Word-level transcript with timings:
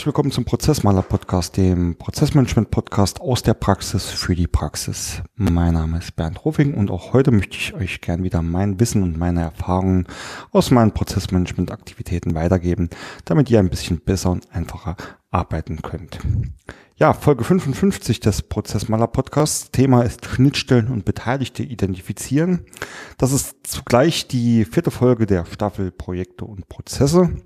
Herzlich 0.00 0.14
willkommen 0.14 0.30
zum 0.30 0.46
Prozessmaler 0.46 1.02
Podcast, 1.02 1.58
dem 1.58 1.94
Prozessmanagement 1.94 2.70
Podcast 2.70 3.20
aus 3.20 3.42
der 3.42 3.52
Praxis 3.52 4.08
für 4.08 4.34
die 4.34 4.46
Praxis. 4.46 5.20
Mein 5.34 5.74
Name 5.74 5.98
ist 5.98 6.16
Bernd 6.16 6.42
Rufing 6.42 6.72
und 6.72 6.90
auch 6.90 7.12
heute 7.12 7.30
möchte 7.30 7.58
ich 7.58 7.74
euch 7.74 8.00
gern 8.00 8.22
wieder 8.22 8.40
mein 8.40 8.80
Wissen 8.80 9.02
und 9.02 9.18
meine 9.18 9.42
Erfahrungen 9.42 10.06
aus 10.52 10.70
meinen 10.70 10.92
Prozessmanagement 10.92 11.70
Aktivitäten 11.70 12.34
weitergeben, 12.34 12.88
damit 13.26 13.50
ihr 13.50 13.58
ein 13.58 13.68
bisschen 13.68 14.00
besser 14.00 14.30
und 14.30 14.50
einfacher 14.50 14.96
arbeiten 15.30 15.82
könnt. 15.82 16.18
Ja, 16.96 17.12
Folge 17.12 17.44
55 17.44 18.20
des 18.20 18.40
Prozessmaler 18.40 19.06
Podcasts. 19.06 19.70
Thema 19.70 20.00
ist 20.00 20.24
Schnittstellen 20.24 20.88
und 20.88 21.04
Beteiligte 21.04 21.62
identifizieren. 21.62 22.64
Das 23.18 23.32
ist 23.32 23.66
zugleich 23.66 24.28
die 24.28 24.64
vierte 24.64 24.90
Folge 24.90 25.26
der 25.26 25.44
Staffel 25.44 25.90
Projekte 25.90 26.46
und 26.46 26.70
Prozesse. 26.70 27.36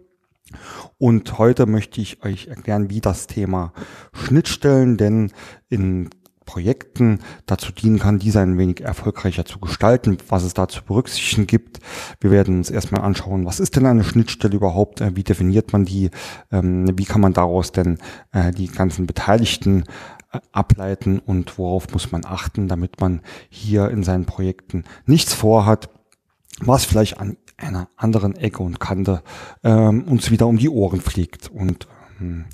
Und 0.99 1.39
heute 1.39 1.67
möchte 1.67 2.01
ich 2.01 2.23
euch 2.23 2.49
erklären, 2.49 2.91
wie 2.91 3.01
das 3.01 3.27
Thema 3.27 3.73
Schnittstellen 4.13 4.97
denn 4.97 5.33
in 5.69 6.11
Projekten 6.45 7.21
dazu 7.47 7.73
dienen 7.73 7.99
kann, 7.99 8.19
diese 8.19 8.41
ein 8.41 8.59
wenig 8.59 8.83
erfolgreicher 8.83 9.45
zu 9.45 9.59
gestalten, 9.59 10.19
was 10.29 10.43
es 10.43 10.55
da 10.55 10.69
zu 10.69 10.85
berücksichtigen 10.85 11.47
gibt. 11.47 11.81
Wir 12.21 12.31
werden 12.31 12.59
uns 12.59 12.71
erstmal 12.71 13.03
anschauen, 13.03 13.47
was 13.47 13.61
ist 13.61 13.77
denn 13.77 13.87
eine 13.87 14.05
Schnittstelle 14.05 14.55
überhaupt, 14.55 15.01
äh, 15.01 15.17
wie 15.17 15.25
definiert 15.25 15.73
man 15.73 15.85
die, 15.85 16.11
ähm, 16.53 16.87
wie 16.99 17.05
kann 17.05 17.21
man 17.21 17.33
daraus 17.33 17.73
denn 17.73 17.99
äh, 18.33 18.51
die 18.53 18.67
ganzen 18.67 19.07
Beteiligten 19.07 19.85
äh, 20.33 20.41
ableiten? 20.53 21.19
Und 21.19 21.59
worauf 21.59 21.93
muss 21.93 22.13
man 22.13 22.25
achten, 22.25 22.69
damit 22.69 23.01
man 23.01 23.23
hier 23.49 23.91
in 23.91 24.03
seinen 24.03 24.27
Projekten 24.27 24.85
nichts 25.07 25.33
vorhat, 25.33 25.89
was 26.61 26.85
vielleicht 26.85 27.19
an 27.19 27.37
einer 27.57 27.89
anderen 27.97 28.37
Ecke 28.37 28.63
und 28.63 28.81
Kante 28.81 29.23
ähm, 29.63 30.05
uns 30.05 30.31
wieder 30.31 30.47
um 30.47 30.59
die 30.59 30.69
Ohren 30.69 31.01
fliegt. 31.01 31.51
Und 31.51 31.87
ähm, 32.21 32.47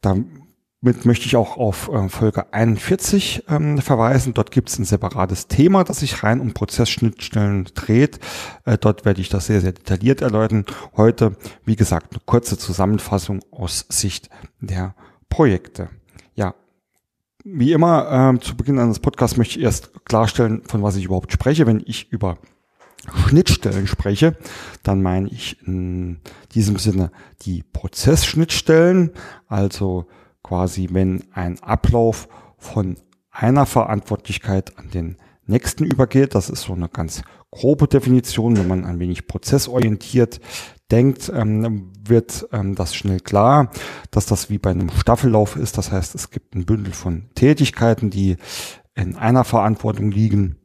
damit 0.00 1.04
möchte 1.04 1.26
ich 1.26 1.36
auch 1.36 1.56
auf 1.56 1.88
äh, 1.88 2.08
Folge 2.08 2.52
41 2.52 3.44
ähm, 3.48 3.78
verweisen. 3.78 4.34
Dort 4.34 4.50
gibt 4.50 4.68
es 4.68 4.78
ein 4.78 4.84
separates 4.84 5.46
Thema, 5.46 5.84
das 5.84 6.00
sich 6.00 6.22
rein 6.22 6.40
um 6.40 6.54
Prozessschnittstellen 6.54 7.66
dreht. 7.74 8.18
Äh, 8.64 8.78
dort 8.78 9.04
werde 9.04 9.20
ich 9.20 9.28
das 9.28 9.46
sehr, 9.46 9.60
sehr 9.60 9.72
detailliert 9.72 10.22
erläutern. 10.22 10.64
Heute, 10.96 11.36
wie 11.64 11.76
gesagt, 11.76 12.12
eine 12.12 12.22
kurze 12.26 12.58
Zusammenfassung 12.58 13.40
aus 13.50 13.86
Sicht 13.88 14.28
der 14.60 14.94
Projekte. 15.28 15.88
Ja, 16.34 16.54
wie 17.44 17.72
immer, 17.72 18.34
äh, 18.34 18.40
zu 18.40 18.56
Beginn 18.56 18.78
eines 18.78 18.98
Podcasts 18.98 19.36
möchte 19.36 19.58
ich 19.58 19.64
erst 19.64 20.04
klarstellen, 20.04 20.62
von 20.66 20.82
was 20.82 20.96
ich 20.96 21.04
überhaupt 21.04 21.32
spreche, 21.32 21.66
wenn 21.66 21.82
ich 21.84 22.10
über 22.12 22.38
Schnittstellen 23.28 23.86
spreche, 23.86 24.36
dann 24.82 25.02
meine 25.02 25.28
ich 25.28 25.56
in 25.66 26.20
diesem 26.54 26.76
Sinne 26.78 27.10
die 27.42 27.62
Prozessschnittstellen, 27.62 29.10
also 29.48 30.06
quasi 30.42 30.88
wenn 30.92 31.24
ein 31.32 31.60
Ablauf 31.62 32.28
von 32.58 32.96
einer 33.30 33.66
Verantwortlichkeit 33.66 34.78
an 34.78 34.90
den 34.90 35.16
nächsten 35.46 35.84
übergeht. 35.84 36.34
Das 36.34 36.50
ist 36.50 36.62
so 36.62 36.74
eine 36.74 36.88
ganz 36.88 37.22
grobe 37.50 37.88
Definition. 37.88 38.56
Wenn 38.56 38.68
man 38.68 38.84
ein 38.84 39.00
wenig 39.00 39.26
prozessorientiert 39.26 40.40
denkt, 40.90 41.32
ähm, 41.34 41.90
wird 42.06 42.46
ähm, 42.52 42.74
das 42.74 42.94
schnell 42.94 43.20
klar, 43.20 43.70
dass 44.10 44.26
das 44.26 44.50
wie 44.50 44.58
bei 44.58 44.70
einem 44.70 44.90
Staffellauf 44.90 45.56
ist. 45.56 45.78
Das 45.78 45.90
heißt, 45.90 46.14
es 46.14 46.30
gibt 46.30 46.54
ein 46.54 46.66
Bündel 46.66 46.92
von 46.92 47.30
Tätigkeiten, 47.34 48.10
die 48.10 48.36
in 48.94 49.16
einer 49.16 49.44
Verantwortung 49.44 50.10
liegen 50.10 50.56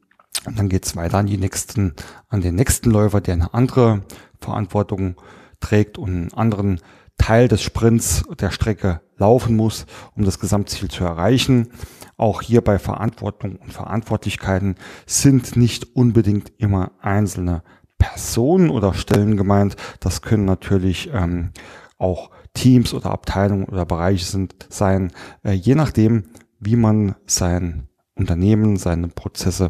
und 0.46 0.58
dann 0.58 0.70
geht's 0.70 0.96
weiter 0.96 1.18
an 1.18 1.28
die 1.28 1.38
nächsten, 1.38 1.94
an 2.30 2.42
den 2.42 2.56
nächsten 2.56 2.92
Läufer, 2.92 3.22
der 3.22 3.34
eine 3.34 3.54
andere 3.54 4.04
Verantwortung 4.40 5.16
trägt 5.60 5.98
und 5.98 6.10
einen 6.10 6.34
anderen 6.34 6.82
Teil 7.18 7.48
des 7.48 7.62
Sprints 7.62 8.24
der 8.40 8.52
Strecke 8.52 9.02
laufen 9.18 9.56
muss, 9.56 9.86
um 10.16 10.24
das 10.24 10.40
Gesamtziel 10.40 10.90
zu 10.90 11.04
erreichen. 11.04 11.70
Auch 12.16 12.42
hier 12.42 12.62
bei 12.62 12.80
Verantwortung 12.80 13.56
und 13.58 13.74
Verantwortlichkeiten 13.74 14.76
sind 15.06 15.56
nicht 15.56 15.96
unbedingt 15.96 16.52
immer 16.58 16.92
einzelne 17.02 17.64
Personen 17.98 18.70
oder 18.70 18.94
Stellen 18.94 19.38
gemeint. 19.38 19.76
Das 20.00 20.22
können 20.22 20.46
natürlich 20.46 21.10
ähm, 21.14 21.52
auch 21.98 22.30
Teams 22.54 22.94
oder 22.94 23.12
Abteilungen 23.12 23.66
oder 23.66 23.86
Bereiche 23.86 24.26
sind, 24.26 24.68
sein, 24.70 25.12
äh, 25.44 25.54
je 25.54 25.76
nachdem, 25.76 26.26
wie 26.60 26.76
man 26.76 27.16
sein 27.26 27.88
Unternehmen, 28.16 28.78
seine 28.78 29.08
Prozesse 29.10 29.70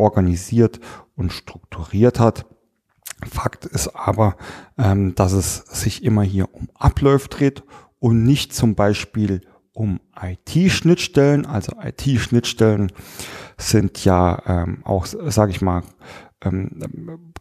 organisiert 0.00 0.80
und 1.16 1.32
strukturiert 1.32 2.18
hat. 2.18 2.46
Fakt 3.28 3.66
ist 3.66 3.88
aber, 3.88 4.36
ähm, 4.78 5.14
dass 5.14 5.32
es 5.32 5.56
sich 5.56 6.02
immer 6.02 6.22
hier 6.22 6.52
um 6.54 6.68
Abläufe 6.74 7.28
dreht 7.28 7.62
und 7.98 8.24
nicht 8.24 8.54
zum 8.54 8.74
Beispiel 8.74 9.42
um 9.72 10.00
IT-Schnittstellen. 10.20 11.46
Also 11.46 11.72
IT-Schnittstellen 11.80 12.92
sind 13.58 14.04
ja 14.04 14.42
ähm, 14.46 14.80
auch, 14.84 15.06
sage 15.06 15.52
ich 15.52 15.60
mal, 15.60 15.82
ähm, 16.42 17.32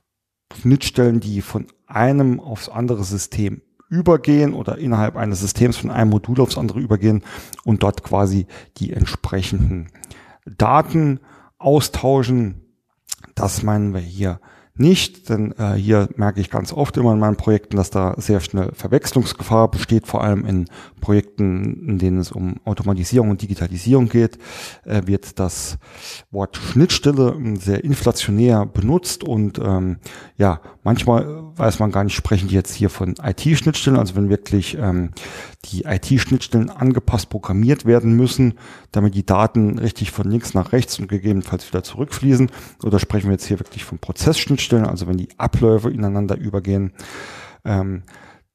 Schnittstellen, 0.59 1.19
die 1.19 1.41
von 1.41 1.67
einem 1.87 2.39
aufs 2.39 2.69
andere 2.69 3.03
System 3.03 3.61
übergehen 3.89 4.53
oder 4.53 4.77
innerhalb 4.77 5.15
eines 5.15 5.39
Systems 5.39 5.77
von 5.77 5.89
einem 5.89 6.11
Modul 6.11 6.41
aufs 6.41 6.57
andere 6.57 6.79
übergehen 6.79 7.23
und 7.63 7.83
dort 7.83 8.03
quasi 8.03 8.45
die 8.77 8.93
entsprechenden 8.93 9.87
Daten 10.45 11.19
austauschen. 11.59 12.65
Das 13.35 13.63
meinen 13.63 13.93
wir 13.93 14.01
hier 14.01 14.39
nicht, 14.79 15.29
denn 15.29 15.53
äh, 15.57 15.73
hier 15.73 16.09
merke 16.15 16.39
ich 16.41 16.49
ganz 16.49 16.73
oft 16.73 16.97
immer 16.97 17.13
in 17.13 17.19
meinen 17.19 17.35
Projekten, 17.35 17.77
dass 17.77 17.89
da 17.89 18.15
sehr 18.17 18.39
schnell 18.39 18.71
Verwechslungsgefahr 18.73 19.69
besteht, 19.69 20.07
vor 20.07 20.23
allem 20.23 20.45
in 20.45 20.65
Projekten, 21.01 21.87
in 21.87 21.97
denen 21.97 22.19
es 22.19 22.31
um 22.31 22.55
Automatisierung 22.65 23.29
und 23.29 23.41
Digitalisierung 23.41 24.09
geht, 24.09 24.37
äh, 24.85 25.01
wird 25.05 25.39
das 25.39 25.77
Wort 26.31 26.57
Schnittstelle 26.57 27.33
ähm, 27.35 27.57
sehr 27.57 27.83
inflationär 27.83 28.65
benutzt 28.65 29.23
und 29.23 29.59
ähm, 29.59 29.97
ja, 30.37 30.61
manchmal 30.83 31.43
weiß 31.55 31.79
man 31.79 31.91
gar 31.91 32.03
nicht, 32.03 32.15
sprechen 32.15 32.47
die 32.47 32.55
jetzt 32.55 32.73
hier 32.73 32.89
von 32.89 33.15
IT-Schnittstellen, 33.21 33.99
also 33.99 34.15
wenn 34.15 34.29
wirklich 34.29 34.77
ähm, 34.79 35.11
die 35.65 35.83
IT-Schnittstellen 35.83 36.69
angepasst 36.69 37.29
programmiert 37.29 37.85
werden 37.85 38.15
müssen, 38.15 38.53
damit 38.91 39.13
die 39.13 39.25
Daten 39.25 39.77
richtig 39.77 40.11
von 40.11 40.29
links 40.29 40.53
nach 40.53 40.71
rechts 40.71 40.99
und 40.99 41.07
gegebenenfalls 41.07 41.67
wieder 41.67 41.83
zurückfließen, 41.83 42.49
oder 42.83 42.99
sprechen 42.99 43.27
wir 43.27 43.33
jetzt 43.33 43.45
hier 43.45 43.59
wirklich 43.59 43.83
von 43.83 43.99
Prozessschnittstellen, 43.99 44.68
Schnittstellen, 44.69 44.85
also 44.85 45.07
wenn 45.07 45.17
die 45.17 45.29
Abläufe 45.37 45.89
ineinander 45.89 46.37
übergehen. 46.37 46.93
Ähm, 47.65 48.03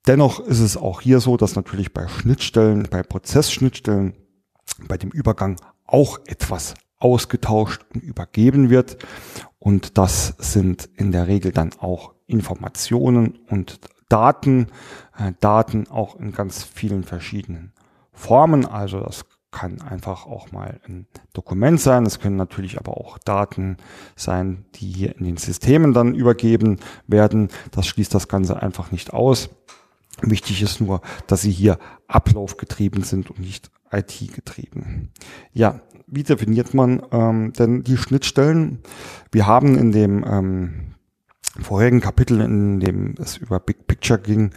dennoch 0.06 0.41
ist 0.41 0.60
es 0.60 0.76
auch 0.76 1.00
hier 1.00 1.20
so, 1.20 1.36
dass 1.36 1.56
natürlich 1.56 1.92
bei 1.92 2.06
Schnittstellen, 2.08 2.86
bei 2.91 3.02
Prozessschnittstellen, 3.02 4.14
bei 4.86 4.97
dem 4.97 5.10
Übergang 5.10 5.56
auch 5.86 6.19
etwas 6.26 6.75
ausgetauscht 6.98 7.84
und 7.92 8.02
übergeben 8.02 8.70
wird. 8.70 8.97
Und 9.58 9.98
das 9.98 10.34
sind 10.38 10.88
in 10.94 11.12
der 11.12 11.26
Regel 11.26 11.52
dann 11.52 11.72
auch 11.78 12.14
Informationen 12.26 13.38
und 13.50 13.81
Daten, 14.08 14.69
äh, 15.19 15.32
Daten 15.41 15.88
auch 15.88 16.16
in 16.16 16.32
ganz 16.32 16.62
vielen 16.62 17.02
verschiedenen 17.02 17.72
Formen. 18.12 18.66
Also 18.66 19.00
das 19.00 19.25
kann 19.54 19.81
einfach 19.81 20.26
auch 20.26 20.50
mal 20.50 20.81
ein 20.87 21.06
Dokument 21.32 21.81
sein. 21.81 22.04
Es 22.04 22.19
können 22.19 22.37
natürlich 22.37 22.78
aber 22.78 22.97
auch 22.97 23.19
Daten 23.19 23.76
sein, 24.16 24.65
die 24.75 25.06
in 25.06 25.25
den 25.25 25.37
Systemen 25.37 25.94
dann 25.94 26.14
übergeben 26.14 26.81
werden. 27.06 27.49
Das 27.70 27.87
schließt 27.87 28.12
das 28.12 28.29
Ganze 28.29 28.61
einfach 28.61 28.90
nicht 28.90 29.12
aus. 29.12 29.49
Wichtig 30.20 30.61
ist 30.62 30.81
nur, 30.81 31.00
dass 31.29 31.43
sie 31.43 31.52
hier 31.52 31.79
ablaufgetrieben 32.08 33.05
sind 33.05 33.31
und 33.31 33.38
nicht 33.38 33.70
IT-getrieben. 33.93 35.11
Ja, 35.52 35.81
wie 36.06 36.25
definiert 36.25 36.75
man 36.75 37.02
ähm, 37.12 37.52
denn 37.52 37.84
die 37.84 37.96
Schnittstellen? 37.96 38.81
Wir 39.31 39.46
haben 39.46 39.79
in 39.79 39.93
dem 39.93 40.25
ähm, 40.26 40.94
vorherigen 41.61 42.00
Kapitel, 42.00 42.40
in 42.40 42.81
dem 42.81 43.14
es 43.19 43.37
über 43.37 43.61
Big 43.61 43.87
Picture 43.87 44.19
ging, 44.19 44.50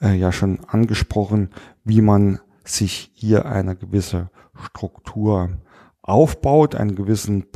äh, 0.00 0.14
ja 0.14 0.30
schon 0.30 0.60
angesprochen, 0.66 1.50
wie 1.84 2.00
man 2.00 2.40
sich 2.66 3.10
hier 3.14 3.46
eine 3.46 3.76
gewisse 3.76 4.30
Struktur 4.54 5.50
aufbaut, 6.02 6.74
einen 6.74 6.94
gewissen 6.94 7.46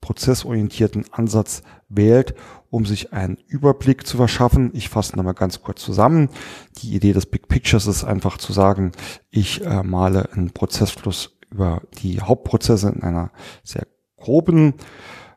prozessorientierten 0.00 1.06
Ansatz 1.12 1.62
wählt, 1.88 2.34
um 2.70 2.84
sich 2.84 3.12
einen 3.12 3.38
Überblick 3.46 4.06
zu 4.06 4.16
verschaffen. 4.16 4.70
Ich 4.74 4.88
fasse 4.88 5.16
nochmal 5.16 5.34
ganz 5.34 5.62
kurz 5.62 5.82
zusammen. 5.82 6.28
Die 6.78 6.94
Idee 6.94 7.12
des 7.12 7.26
Big 7.26 7.48
Pictures 7.48 7.86
ist 7.86 8.04
einfach 8.04 8.38
zu 8.38 8.52
sagen, 8.52 8.92
ich 9.30 9.64
äh, 9.64 9.82
male 9.82 10.30
einen 10.32 10.50
Prozessfluss 10.50 11.38
über 11.50 11.82
die 11.98 12.20
Hauptprozesse 12.20 12.88
in 12.90 13.02
einer 13.02 13.30
sehr 13.62 13.86
groben 14.16 14.74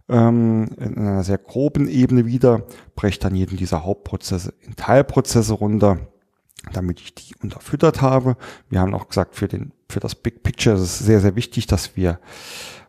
ähm, 0.10 0.70
in 0.80 0.98
einer 0.98 1.24
sehr 1.24 1.38
groben 1.38 1.88
Ebene 1.88 2.26
wieder, 2.26 2.64
breche 2.96 3.20
dann 3.20 3.36
jeden 3.36 3.58
dieser 3.58 3.86
Hauptprozesse 3.86 4.54
in 4.62 4.76
Teilprozesse 4.76 5.54
runter 5.54 6.00
damit 6.74 7.00
ich 7.00 7.16
die 7.16 7.36
unterfüttert 7.42 8.02
habe. 8.02 8.38
Wir 8.70 8.82
haben 8.82 8.94
auch 8.94 9.08
gesagt, 9.08 9.36
für 9.36 9.48
den, 9.48 9.72
für 9.90 10.00
das 10.00 10.16
Big 10.16 10.44
Picture 10.44 10.76
ist 10.76 10.82
es 10.82 11.00
sehr, 11.00 11.22
sehr 11.22 11.36
wichtig, 11.36 11.68
dass 11.68 11.96
wir 11.96 12.20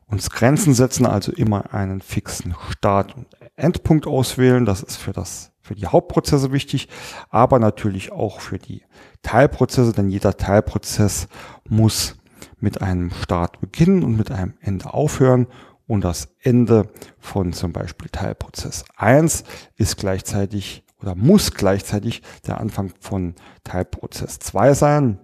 uns 0.07 0.31
Grenzen 0.31 0.75
setzen, 0.75 1.07
also 1.07 1.33
immer 1.33 1.73
einen 1.73 2.01
fixen 2.01 2.55
Start- 2.71 3.17
und 3.17 3.27
Endpunkt 3.57 4.07
auswählen. 4.07 4.65
Das 4.65 4.83
ist 4.83 4.97
für 4.97 5.13
das, 5.13 5.53
für 5.61 5.75
die 5.75 5.87
Hauptprozesse 5.87 6.53
wichtig, 6.53 6.89
aber 7.29 7.59
natürlich 7.59 8.11
auch 8.13 8.41
für 8.41 8.59
die 8.59 8.83
Teilprozesse, 9.23 9.93
denn 9.93 10.11
jeder 10.11 10.37
Teilprozess 10.37 11.29
muss 11.69 12.17
mit 12.59 12.83
einem 12.83 13.11
Start 13.11 13.61
beginnen 13.61 14.03
und 14.03 14.17
mit 14.17 14.31
einem 14.31 14.55
Ende 14.61 14.93
aufhören. 14.93 15.47
Und 15.87 16.05
das 16.05 16.29
Ende 16.41 16.89
von 17.19 17.53
zum 17.53 17.73
Beispiel 17.73 18.09
Teilprozess 18.11 18.85
1 18.97 19.45
ist 19.77 19.97
gleichzeitig 19.97 20.85
oder 21.01 21.15
muss 21.15 21.53
gleichzeitig 21.53 22.23
der 22.47 22.61
Anfang 22.61 22.93
von 23.01 23.35
Teilprozess 23.65 24.39
2 24.39 24.75
sein. 24.75 25.19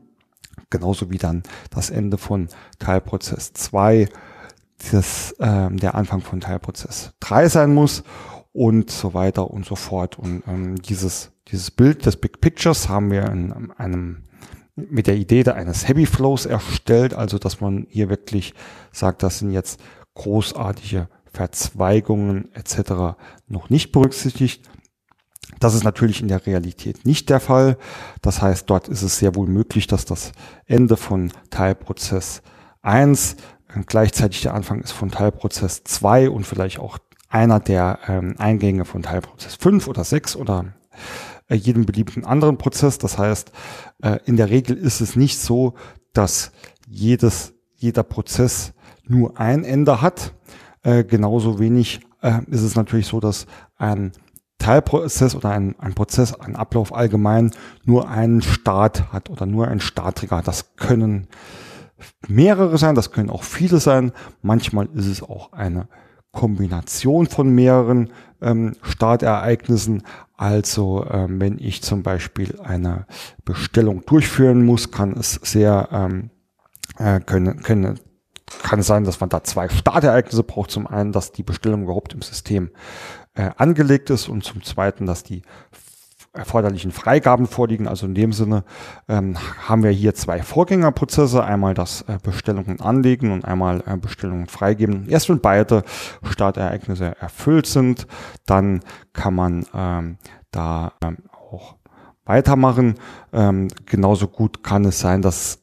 Genauso 0.71 1.11
wie 1.11 1.19
dann 1.19 1.43
das 1.71 1.91
Ende 1.91 2.19
von 2.19 2.49
Teilprozess 2.79 3.53
2 3.53 4.09
das, 4.91 5.33
äh, 5.39 5.71
der 5.71 5.95
Anfang 5.95 6.21
von 6.21 6.41
Teilprozess 6.41 7.13
3 7.21 7.49
sein 7.49 7.75
muss 7.75 8.03
und 8.53 8.91
so 8.91 9.15
weiter 9.15 9.51
und 9.51 9.65
so 9.67 9.77
fort. 9.77 10.19
Und 10.19 10.43
ähm, 10.47 10.77
dieses, 10.81 11.31
dieses 11.49 11.71
Bild 11.71 12.07
des 12.07 12.17
Big 12.17 12.41
Pictures 12.41 12.89
haben 12.89 13.11
wir 13.11 13.27
in 13.27 13.71
einem 13.73 14.23
mit 14.77 15.07
der 15.07 15.17
Idee 15.17 15.43
eines 15.51 15.89
Heavy 15.89 16.05
Flows 16.05 16.45
erstellt, 16.45 17.15
also 17.15 17.39
dass 17.39 17.63
man 17.63 17.87
hier 17.89 18.11
wirklich 18.11 18.53
sagt, 18.93 19.23
das 19.23 19.39
sind 19.39 19.51
jetzt 19.51 19.81
großartige 20.15 21.09
Verzweigungen 21.25 22.55
etc. 22.55 23.17
noch 23.49 23.71
nicht 23.71 23.93
berücksichtigt. 23.93 24.69
Das 25.61 25.75
ist 25.75 25.85
natürlich 25.85 26.21
in 26.21 26.29
der 26.29 26.45
Realität 26.47 27.07
nicht 27.07 27.31
der 27.31 27.41
Fall. 27.41 27.79
Das 28.21 28.43
heißt, 28.43 28.69
dort 28.69 28.89
ist 28.89 29.03
es 29.03 29.19
sehr 29.19 29.35
wohl 29.35 29.49
möglich, 29.49 29.87
dass 29.87 30.05
das 30.05 30.33
Ende 30.67 30.97
von 30.97 31.33
Teilprozess 31.51 32.43
1 32.83 33.37
gleichzeitig 33.87 34.43
der 34.43 34.55
Anfang 34.55 34.81
ist 34.81 34.93
von 34.93 35.11
Teilprozess 35.11 35.85
2 35.85 36.31
und 36.31 36.47
vielleicht 36.47 36.79
auch 36.79 36.99
einer 37.29 37.61
der 37.61 37.99
ähm, 38.07 38.35
Eingänge 38.39 38.85
von 38.85 39.03
Teilprozess 39.03 39.57
5 39.57 39.89
oder 39.89 40.05
6 40.05 40.37
oder 40.37 40.67
äh, 41.49 41.55
jedem 41.55 41.85
beliebigen 41.85 42.25
anderen 42.25 42.59
Prozess. 42.59 42.99
Das 42.99 43.19
heißt, 43.19 43.53
äh, 44.03 44.19
in 44.25 44.37
der 44.37 44.51
Regel 44.51 44.77
ist 44.77 45.01
es 45.01 45.17
nicht 45.17 45.39
so, 45.39 45.75
dass 46.13 46.53
jedes, 46.87 47.55
jeder 47.75 48.03
Prozess 48.03 48.73
nur 49.05 49.39
ein 49.39 49.65
Ende 49.65 50.01
hat. 50.01 50.33
Äh, 50.83 51.05
genauso 51.05 51.59
wenig 51.59 52.01
äh, 52.23 52.41
ist 52.49 52.63
es 52.63 52.77
natürlich 52.77 53.07
so, 53.07 53.21
dass 53.21 53.47
ein 53.77 54.13
Teilprozess 54.67 55.37
oder 55.37 55.51
ein, 55.51 55.77
ein 55.79 55.95
Prozess, 55.95 56.35
ein 56.35 56.57
Ablauf 56.57 56.93
allgemein 56.93 57.53
nur 57.85 58.11
einen 58.11 58.43
Start 58.43 59.13
hat 59.13 59.31
oder 59.31 59.47
nur 59.47 59.69
ein 59.69 59.79
Starttrigger. 59.79 60.43
Das 60.45 60.75
können 60.75 61.29
mehrere 62.27 62.77
sein, 62.77 62.97
das 62.97 63.13
können 63.13 63.31
auch 63.31 63.45
viele 63.45 63.79
sein. 63.79 64.11
Manchmal 64.43 64.89
ist 64.93 65.07
es 65.07 65.23
auch 65.23 65.53
eine 65.53 65.87
Kombination 66.33 67.29
von 67.29 67.55
mehreren 67.55 68.11
ähm, 68.43 68.75
Startereignissen. 68.83 70.03
Also 70.37 71.07
ähm, 71.13 71.41
wenn 71.41 71.61
ich 71.61 71.83
zum 71.83 72.03
Beispiel 72.03 72.61
eine 72.61 73.07
Bestellung 73.45 74.05
durchführen 74.05 74.65
muss, 74.65 74.91
kann 74.91 75.13
es 75.13 75.35
sehr 75.45 75.89
ähm, 75.93 76.31
äh, 76.99 77.21
können, 77.21 77.63
können 77.63 78.01
kann 78.63 78.83
sein, 78.83 79.05
dass 79.05 79.21
man 79.21 79.29
da 79.29 79.45
zwei 79.45 79.69
Startereignisse 79.69 80.43
braucht. 80.43 80.73
Zum 80.73 80.89
einen, 80.89 81.13
dass 81.13 81.31
die 81.31 81.45
Bestellung 81.45 81.85
überhaupt 81.85 82.15
im 82.15 82.23
System 82.23 82.71
äh, 83.37 83.51
angelegt 83.57 84.11
ist 84.11 84.29
und 84.29 84.43
zum 84.43 84.63
zweiten, 84.63 85.07
dass 85.07 85.23
die 85.23 85.43
erforderlichen 86.33 86.93
Freigaben 86.93 87.47
vorliegen. 87.47 87.89
Also 87.89 88.07
in 88.07 88.15
dem 88.15 88.33
Sinne 88.33 88.65
ähm, 89.09 89.37
haben 89.67 89.83
wir 89.83 89.91
hier 89.91 90.15
zwei 90.15 90.43
Vorgängerprozesse, 90.43 91.43
einmal 91.43 91.75
das 91.75 92.03
äh, 92.03 92.19
Bestellungen 92.23 92.81
anlegen 92.81 93.33
und 93.33 93.45
einmal 93.45 93.83
äh, 93.87 93.97
Bestellungen 93.97 94.47
freigeben. 94.47 95.09
Erst 95.09 95.29
wenn 95.29 95.41
beide 95.41 95.83
Startereignisse 96.23 97.17
erfüllt 97.21 97.67
sind, 97.67 98.07
dann 98.47 98.81
kann 99.13 99.35
man 99.35 99.67
ähm, 99.75 100.19
da 100.51 100.93
ähm, 101.03 101.19
auch 101.33 101.77
weitermachen. 102.25 102.97
Ähm, 103.33 103.69
genauso 103.87 104.29
gut 104.29 104.63
kann 104.63 104.85
es 104.85 105.01
sein, 105.01 105.23
dass 105.23 105.63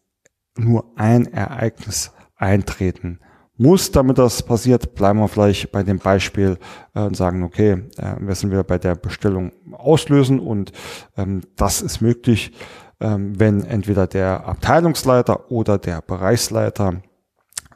nur 0.56 0.86
ein 0.96 1.25
Ereignis 1.25 2.12
eintreten 2.36 3.20
muss, 3.57 3.91
damit 3.91 4.17
das 4.17 4.41
passiert, 4.41 4.95
bleiben 4.95 5.19
wir 5.19 5.27
vielleicht 5.27 5.71
bei 5.71 5.83
dem 5.83 6.00
Beispiel 6.00 6.57
äh, 6.95 7.01
und 7.01 7.15
sagen, 7.15 7.44
okay, 7.44 7.83
äh, 7.97 8.15
wir 8.19 8.35
sind 8.35 8.51
wieder 8.51 8.63
bei 8.63 8.77
der 8.77 8.95
Bestellung 8.95 9.51
auslösen 9.71 10.39
und 10.39 10.71
ähm, 11.17 11.41
das 11.55 11.81
ist 11.81 12.01
möglich, 12.01 12.51
ähm, 13.00 13.39
wenn 13.39 13.63
entweder 13.63 14.07
der 14.07 14.45
Abteilungsleiter 14.45 15.51
oder 15.51 15.77
der 15.77 16.01
Bereichsleiter 16.01 17.01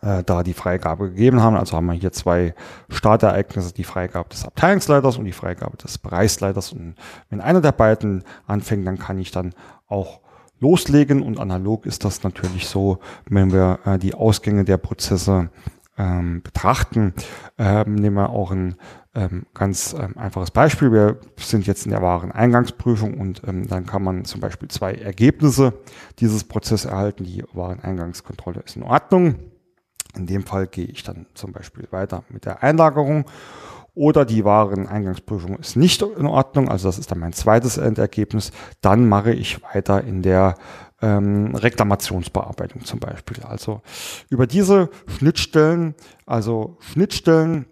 äh, 0.01 0.23
da 0.23 0.43
die 0.43 0.53
Freigabe 0.53 1.09
gegeben 1.09 1.41
haben. 1.41 1.55
Also 1.55 1.75
haben 1.77 1.87
wir 1.87 1.93
hier 1.93 2.11
zwei 2.11 2.55
Startereignisse, 2.89 3.73
die 3.73 3.83
Freigabe 3.83 4.29
des 4.29 4.45
Abteilungsleiters 4.45 5.17
und 5.17 5.25
die 5.25 5.31
Freigabe 5.31 5.77
des 5.77 5.97
Bereichsleiters. 5.97 6.73
Und 6.73 6.95
wenn 7.29 7.41
einer 7.41 7.61
der 7.61 7.71
beiden 7.71 8.23
anfängt, 8.45 8.85
dann 8.87 8.97
kann 8.97 9.19
ich 9.19 9.31
dann 9.31 9.53
auch 9.87 10.21
loslegen. 10.59 11.21
Und 11.21 11.39
analog 11.39 11.85
ist 11.85 12.05
das 12.05 12.23
natürlich 12.23 12.67
so, 12.67 12.99
wenn 13.29 13.51
wir 13.51 13.79
äh, 13.85 13.97
die 13.97 14.13
Ausgänge 14.13 14.63
der 14.63 14.77
Prozesse 14.77 15.49
ähm, 15.97 16.41
betrachten. 16.41 17.13
Ähm, 17.57 17.95
nehmen 17.95 18.17
wir 18.17 18.29
auch 18.29 18.51
ein 18.51 18.75
ähm, 19.15 19.47
ganz 19.53 19.95
ähm, 19.99 20.17
einfaches 20.17 20.51
Beispiel. 20.51 20.91
Wir 20.91 21.19
sind 21.37 21.65
jetzt 21.65 21.85
in 21.85 21.91
der 21.91 22.01
wahren 22.01 22.31
Eingangsprüfung 22.31 23.19
und 23.19 23.41
ähm, 23.47 23.67
dann 23.67 23.85
kann 23.85 24.03
man 24.03 24.25
zum 24.25 24.39
Beispiel 24.39 24.67
zwei 24.67 24.93
Ergebnisse 24.93 25.73
dieses 26.19 26.43
Prozesses 26.43 26.85
erhalten. 26.85 27.23
Die 27.23 27.43
Wareneingangskontrolle 27.53 28.61
ist 28.61 28.75
in 28.75 28.83
Ordnung. 28.83 29.35
In 30.15 30.27
dem 30.27 30.43
Fall 30.43 30.67
gehe 30.67 30.85
ich 30.85 31.03
dann 31.03 31.25
zum 31.33 31.51
Beispiel 31.51 31.87
weiter 31.91 32.23
mit 32.29 32.45
der 32.45 32.63
Einlagerung 32.63 33.25
oder 33.97 34.25
die 34.25 34.45
Wareneingangsprüfung 34.45 35.57
ist 35.57 35.75
nicht 35.75 36.03
in 36.03 36.27
Ordnung, 36.27 36.69
also 36.69 36.87
das 36.87 36.99
ist 36.99 37.09
dann 37.11 37.19
mein 37.19 37.33
zweites 37.33 37.77
Endergebnis, 37.77 38.51
dann 38.79 39.09
mache 39.09 39.33
ich 39.33 39.63
weiter 39.63 40.03
in 40.03 40.21
der 40.21 40.55
ähm, 41.01 41.55
Reklamationsbearbeitung 41.55 42.85
zum 42.85 42.99
Beispiel. 42.99 43.43
Also 43.43 43.81
über 44.29 44.45
diese 44.45 44.89
Schnittstellen, 45.07 45.95
also 46.27 46.77
Schnittstellen 46.79 47.65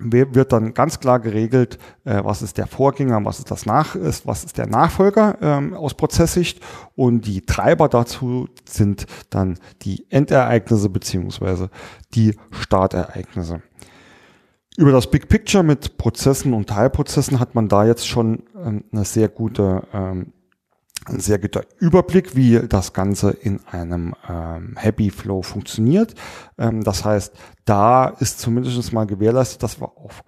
wird 0.00 0.52
dann 0.52 0.74
ganz 0.74 1.00
klar 1.00 1.18
geregelt, 1.18 1.76
äh, 2.04 2.22
was 2.22 2.40
ist 2.40 2.56
der 2.56 2.68
Vorgänger, 2.68 3.24
was 3.24 3.40
ist 3.40 3.50
das 3.50 3.66
Nach 3.66 3.96
ist, 3.96 4.28
was 4.28 4.44
ist 4.44 4.58
der 4.58 4.68
Nachfolger 4.68 5.38
ähm, 5.40 5.74
aus 5.74 5.94
Prozesssicht 5.94 6.60
und 6.94 7.26
die 7.26 7.44
Treiber 7.46 7.88
dazu 7.88 8.48
sind 8.64 9.06
dann 9.30 9.58
die 9.82 10.06
Endereignisse 10.08 10.88
beziehungsweise 10.88 11.68
die 12.14 12.36
Startereignisse. 12.52 13.60
Über 14.78 14.92
das 14.92 15.10
Big 15.10 15.28
Picture 15.28 15.64
mit 15.64 15.96
Prozessen 15.96 16.54
und 16.54 16.68
Teilprozessen 16.68 17.40
hat 17.40 17.56
man 17.56 17.66
da 17.66 17.84
jetzt 17.84 18.06
schon 18.06 18.44
ähm, 18.64 18.84
eine 18.92 19.04
sehr 19.04 19.28
gute, 19.28 19.82
ähm, 19.92 20.32
ein 21.04 21.18
sehr 21.18 21.40
guter 21.40 21.62
Überblick, 21.80 22.36
wie 22.36 22.60
das 22.60 22.92
Ganze 22.92 23.30
in 23.30 23.58
einem 23.72 24.14
ähm, 24.28 24.76
Happy 24.76 25.10
Flow 25.10 25.42
funktioniert. 25.42 26.14
Ähm, 26.58 26.84
das 26.84 27.04
heißt, 27.04 27.34
da 27.64 28.06
ist 28.06 28.38
zumindest 28.38 28.92
mal 28.92 29.04
gewährleistet, 29.04 29.64
dass 29.64 29.80
wir 29.80 29.98
auf 29.98 30.22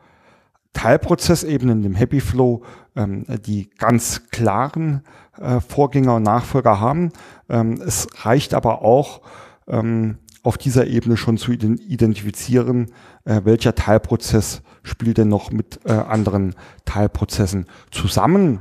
Teilprozessebene 0.73 1.71
in 1.71 1.83
dem 1.83 1.95
Happy 1.95 2.19
Flow 2.19 2.64
ähm, 2.97 3.26
die 3.47 3.71
ganz 3.78 4.30
klaren 4.33 5.04
äh, 5.40 5.61
Vorgänger 5.61 6.16
und 6.16 6.25
Nachfolger 6.25 6.80
haben. 6.80 7.12
Ähm, 7.49 7.80
es 7.87 8.09
reicht 8.25 8.54
aber 8.54 8.83
auch, 8.83 9.21
ähm, 9.69 10.19
auf 10.43 10.59
dieser 10.59 10.87
Ebene 10.87 11.17
schon 11.17 11.37
zu 11.37 11.53
identifizieren, 11.53 12.93
äh, 13.25 13.43
welcher 13.45 13.75
Teilprozess 13.75 14.63
spielt 14.83 15.19
denn 15.19 15.29
noch 15.29 15.51
mit 15.51 15.81
äh, 15.85 15.93
anderen 15.93 16.55
Teilprozessen 16.85 17.67
zusammen. 17.91 18.61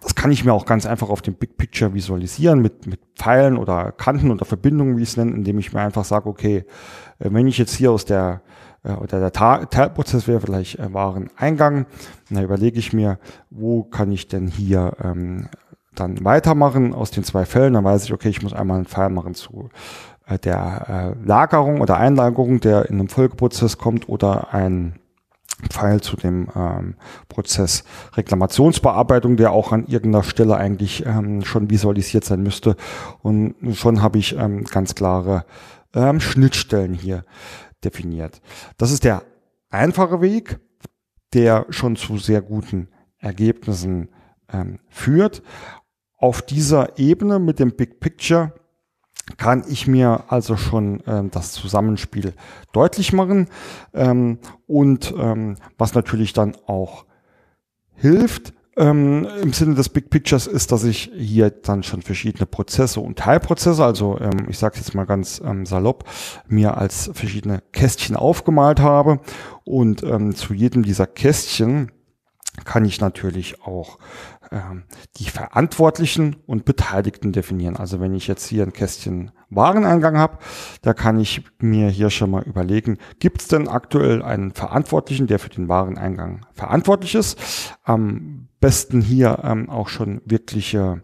Das 0.00 0.14
kann 0.14 0.32
ich 0.32 0.44
mir 0.44 0.52
auch 0.52 0.64
ganz 0.64 0.86
einfach 0.86 1.10
auf 1.10 1.22
dem 1.22 1.34
Big 1.34 1.56
Picture 1.58 1.92
visualisieren 1.92 2.60
mit, 2.62 2.86
mit 2.86 3.00
Pfeilen 3.16 3.56
oder 3.56 3.92
Kanten 3.92 4.30
oder 4.30 4.46
Verbindungen, 4.46 4.96
wie 4.96 5.02
ich 5.02 5.10
es 5.10 5.16
nenne, 5.16 5.32
indem 5.32 5.58
ich 5.58 5.72
mir 5.72 5.80
einfach 5.80 6.04
sage, 6.04 6.28
okay, 6.28 6.64
äh, 7.18 7.28
wenn 7.30 7.46
ich 7.46 7.58
jetzt 7.58 7.74
hier 7.74 7.92
aus 7.92 8.04
der 8.04 8.42
äh, 8.82 8.92
oder 8.92 9.20
der 9.20 9.32
Teilprozess 9.32 10.26
wäre 10.26 10.40
vielleicht 10.40 10.78
äh, 10.78 10.92
Wareneingang, 10.92 11.86
dann 12.30 12.44
überlege 12.44 12.78
ich 12.78 12.92
mir, 12.92 13.18
wo 13.50 13.84
kann 13.84 14.10
ich 14.10 14.28
denn 14.28 14.46
hier 14.46 14.96
ähm, 15.02 15.48
dann 15.94 16.24
weitermachen 16.24 16.94
aus 16.94 17.10
den 17.10 17.24
zwei 17.24 17.44
Fällen, 17.44 17.74
dann 17.74 17.84
weiß 17.84 18.04
ich, 18.04 18.12
okay, 18.12 18.28
ich 18.28 18.42
muss 18.42 18.54
einmal 18.54 18.76
einen 18.76 18.86
Pfeil 18.86 19.10
machen 19.10 19.34
zu 19.34 19.68
der 20.38 21.14
äh, 21.22 21.26
Lagerung 21.26 21.80
oder 21.80 21.96
Einlagerung, 21.96 22.60
der 22.60 22.88
in 22.88 22.98
einem 22.98 23.08
Folgeprozess 23.08 23.78
kommt 23.78 24.08
oder 24.08 24.52
ein 24.54 25.00
Pfeil 25.68 26.00
zu 26.00 26.16
dem 26.16 26.48
ähm, 26.54 26.94
Prozess 27.28 27.84
Reklamationsbearbeitung, 28.14 29.36
der 29.36 29.52
auch 29.52 29.72
an 29.72 29.86
irgendeiner 29.86 30.24
Stelle 30.24 30.56
eigentlich 30.56 31.04
ähm, 31.04 31.44
schon 31.44 31.70
visualisiert 31.70 32.24
sein 32.24 32.42
müsste. 32.42 32.76
Und 33.22 33.54
schon 33.74 34.02
habe 34.02 34.18
ich 34.18 34.36
ähm, 34.36 34.64
ganz 34.64 34.94
klare 34.94 35.44
ähm, 35.94 36.20
Schnittstellen 36.20 36.94
hier 36.94 37.24
definiert. 37.84 38.40
Das 38.78 38.90
ist 38.90 39.04
der 39.04 39.22
einfache 39.70 40.20
Weg, 40.20 40.58
der 41.34 41.66
schon 41.70 41.96
zu 41.96 42.18
sehr 42.18 42.42
guten 42.42 42.88
Ergebnissen 43.18 44.08
ähm, 44.52 44.78
führt. 44.88 45.42
Auf 46.16 46.42
dieser 46.42 46.98
Ebene 46.98 47.38
mit 47.38 47.58
dem 47.58 47.76
Big 47.76 48.00
Picture 48.00 48.52
kann 49.36 49.64
ich 49.68 49.86
mir 49.86 50.24
also 50.28 50.56
schon 50.56 51.02
ähm, 51.06 51.30
das 51.30 51.52
Zusammenspiel 51.52 52.34
deutlich 52.72 53.12
machen. 53.12 53.48
Ähm, 53.94 54.38
und 54.66 55.14
ähm, 55.16 55.56
was 55.78 55.94
natürlich 55.94 56.32
dann 56.32 56.56
auch 56.66 57.04
hilft, 57.94 58.52
ähm, 58.76 59.26
im 59.42 59.52
Sinne 59.52 59.74
des 59.74 59.88
Big 59.88 60.10
Pictures 60.10 60.46
ist, 60.46 60.72
dass 60.72 60.84
ich 60.84 61.10
hier 61.14 61.50
dann 61.50 61.82
schon 61.82 62.02
verschiedene 62.02 62.46
Prozesse 62.46 63.00
und 63.00 63.18
Teilprozesse, 63.18 63.84
also 63.84 64.18
ähm, 64.20 64.46
ich 64.48 64.58
sage 64.58 64.78
jetzt 64.78 64.94
mal 64.94 65.06
ganz 65.06 65.40
ähm, 65.44 65.66
salopp, 65.66 66.04
mir 66.48 66.78
als 66.78 67.10
verschiedene 67.12 67.62
Kästchen 67.72 68.16
aufgemalt 68.16 68.80
habe. 68.80 69.20
Und 69.64 70.02
ähm, 70.02 70.34
zu 70.34 70.54
jedem 70.54 70.82
dieser 70.82 71.06
Kästchen 71.06 71.92
kann 72.64 72.84
ich 72.84 73.00
natürlich 73.00 73.62
auch 73.62 73.98
die 75.16 75.30
Verantwortlichen 75.30 76.36
und 76.46 76.64
Beteiligten 76.64 77.32
definieren. 77.32 77.76
Also 77.76 78.00
wenn 78.00 78.14
ich 78.14 78.26
jetzt 78.26 78.46
hier 78.46 78.64
ein 78.64 78.72
Kästchen 78.72 79.30
Wareneingang 79.48 80.18
habe, 80.18 80.38
da 80.82 80.92
kann 80.92 81.20
ich 81.20 81.44
mir 81.58 81.88
hier 81.88 82.10
schon 82.10 82.30
mal 82.30 82.42
überlegen, 82.42 82.98
gibt 83.18 83.42
es 83.42 83.48
denn 83.48 83.68
aktuell 83.68 84.22
einen 84.22 84.52
Verantwortlichen, 84.52 85.26
der 85.26 85.38
für 85.38 85.50
den 85.50 85.68
Wareneingang 85.68 86.46
verantwortlich 86.52 87.14
ist? 87.14 87.38
Am 87.84 88.48
besten 88.60 89.00
hier 89.00 89.40
ähm, 89.44 89.70
auch 89.70 89.88
schon 89.88 90.20
wirkliche 90.24 91.02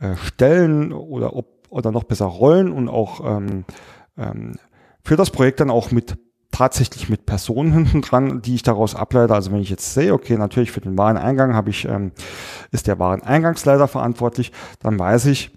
äh, 0.00 0.16
Stellen 0.16 0.92
oder, 0.92 1.36
ob, 1.36 1.68
oder 1.68 1.92
noch 1.92 2.04
besser 2.04 2.26
Rollen 2.26 2.72
und 2.72 2.88
auch 2.88 3.24
ähm, 3.24 3.64
ähm, 4.16 4.56
für 5.04 5.16
das 5.16 5.30
Projekt 5.30 5.60
dann 5.60 5.70
auch 5.70 5.90
mit 5.90 6.16
tatsächlich 6.60 7.08
mit 7.08 7.24
Personen 7.24 7.72
hinten 7.72 8.02
dran, 8.02 8.42
die 8.42 8.54
ich 8.54 8.62
daraus 8.62 8.94
ableite. 8.94 9.34
Also 9.34 9.50
wenn 9.50 9.62
ich 9.62 9.70
jetzt 9.70 9.94
sehe, 9.94 10.12
okay, 10.12 10.36
natürlich 10.36 10.72
für 10.72 10.82
den 10.82 10.98
Wareneingang 10.98 11.54
habe 11.54 11.70
ich, 11.70 11.86
ähm, 11.86 12.12
ist 12.70 12.86
der 12.86 12.98
Wareneingangsleiter 12.98 13.88
verantwortlich, 13.88 14.52
dann 14.80 14.98
weiß 14.98 15.26
ich, 15.26 15.52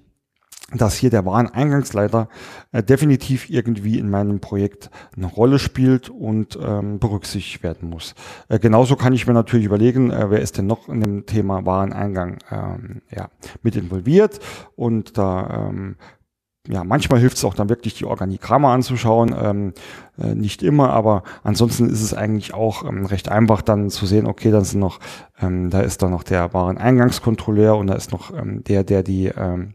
dass 0.72 0.95
hier 0.95 1.10
der 1.10 1.25
Wareneingangsleiter 1.25 2.29
äh, 2.72 2.81
definitiv 2.81 3.50
irgendwie 3.50 4.00
in 4.00 4.10
meinem 4.10 4.39
Projekt 4.39 4.89
eine 5.15 5.25
Rolle 5.25 5.60
spielt 5.60 6.10
und 6.10 6.57
ähm, 6.62 7.00
berücksichtigt 7.00 7.63
werden 7.63 7.89
muss. 7.89 8.15
Äh, 8.48 8.60
genauso 8.60 8.95
kann 8.95 9.13
ich 9.13 9.27
mir 9.27 9.33
natürlich 9.33 9.65
überlegen, 9.65 10.10
äh, 10.10 10.29
wer 10.29 10.39
ist 10.39 10.57
denn 10.57 10.67
noch 10.67 10.88
in 10.88 11.01
dem 11.01 11.25
Thema 11.25 11.65
Wareneingang 11.65 12.38
ähm, 12.50 13.01
ja, 13.12 13.27
mit 13.62 13.75
involviert 13.75 14.39
und 14.77 15.17
da 15.17 15.67
ähm, 15.69 15.98
ja, 16.67 16.84
manchmal 16.84 17.20
hilft 17.20 17.38
es 17.38 17.43
auch 17.43 17.55
dann 17.55 17.67
wirklich, 17.70 17.96
die 17.96 18.05
Organigramme 18.05 18.70
anzuschauen. 18.70 19.36
Ähm, 19.38 19.74
äh, 20.17 20.34
nicht 20.34 20.63
immer, 20.63 20.91
aber 20.91 21.24
ansonsten 21.43 21.89
ist 21.89 22.01
es 22.01 22.13
eigentlich 22.13 22.53
auch 22.53 22.88
ähm, 22.88 23.05
recht 23.05 23.29
einfach 23.29 23.62
dann 23.62 23.89
zu 23.89 24.05
sehen, 24.05 24.27
okay, 24.27 24.51
dann 24.51 24.63
sind 24.63 24.79
noch, 24.79 25.00
ähm, 25.41 25.70
da 25.70 25.82
ist 25.82 26.01
dann 26.01 26.12
noch 26.12 26.24
der 26.24 26.53
Wareneingangskontrolleur 26.53 27.75
und 27.75 27.88
da 27.88 27.96
ist 27.96 28.12
noch 28.12 28.34
ähm, 28.34 28.63
der, 28.63 28.84
der 28.84 29.03
die 29.03 29.25
ähm, 29.25 29.74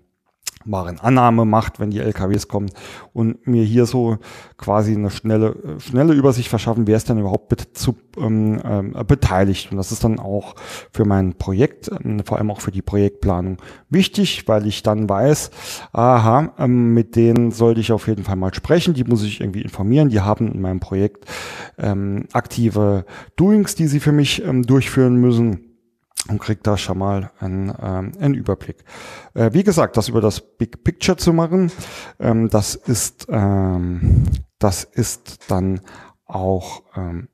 Warenannahme 0.71 1.45
macht, 1.45 1.81
wenn 1.81 1.91
die 1.91 2.01
LKWs 2.01 2.49
kommen 2.49 2.71
und 3.13 3.47
mir 3.47 3.65
hier 3.65 3.87
so 3.87 4.19
quasi 4.57 4.95
eine 4.95 5.11
schnelle, 5.11 5.79
schnelle 5.79 6.13
Übersicht 6.13 6.49
verschaffen, 6.49 6.87
wer 6.87 6.97
ist 6.97 7.09
denn 7.09 7.19
überhaupt 7.19 7.49
bet 7.49 7.69
zu, 7.73 7.97
ähm, 8.19 8.61
äh, 8.95 9.05
beteiligt. 9.05 9.71
Und 9.71 9.77
das 9.77 9.93
ist 9.93 10.05
dann 10.05 10.19
auch 10.19 10.55
für 10.93 11.05
mein 11.05 11.35
Projekt, 11.35 11.89
äh, 11.89 12.23
vor 12.25 12.39
allem 12.39 12.51
auch 12.51 12.61
für 12.61 12.73
die 12.73 12.83
Projektplanung 12.83 13.59
wichtig, 13.89 14.47
weil 14.47 14.67
ich 14.67 14.83
dann 14.83 15.09
weiß, 15.09 15.51
aha, 15.93 16.53
ähm, 16.59 16.95
mit 16.95 17.17
denen 17.17 17.51
sollte 17.51 17.81
ich 17.81 17.93
auf 17.93 18.07
jeden 18.09 18.25
Fall 18.25 18.37
mal 18.37 18.55
sprechen, 18.55 18.95
die 18.95 19.05
muss 19.05 19.23
ich 19.23 19.41
irgendwie 19.41 19.63
informieren, 19.63 20.09
die 20.09 20.21
haben 20.21 20.53
in 20.53 20.61
meinem 20.61 20.81
Projekt 20.81 21.25
ähm, 21.79 22.27
aktive 22.33 23.05
Doings, 23.37 23.75
die 23.75 23.87
sie 23.87 24.01
für 24.01 24.13
mich 24.13 24.45
ähm, 24.45 24.65
durchführen 24.65 25.17
müssen 25.17 25.68
und 26.29 26.39
kriegt 26.41 26.67
da 26.67 26.77
schon 26.77 26.99
mal 26.99 27.31
einen, 27.41 27.73
ähm, 27.81 28.13
einen 28.21 28.35
Überblick. 28.35 28.85
Äh, 29.35 29.53
wie 29.53 29.65
gesagt, 29.65 29.97
das 29.97 30.09
über 30.09 30.21
das 30.21 30.41
Big 30.41 30.85
Picture 30.85 31.17
zu 31.17 31.33
machen, 31.33 31.73
ähm, 32.21 32.49
das 32.51 32.75
ist 32.75 33.27
ähm, 33.31 34.25
das 34.59 34.85
ist 34.85 35.51
dann 35.51 35.81
auch 36.27 36.83
ähm, 36.97 37.29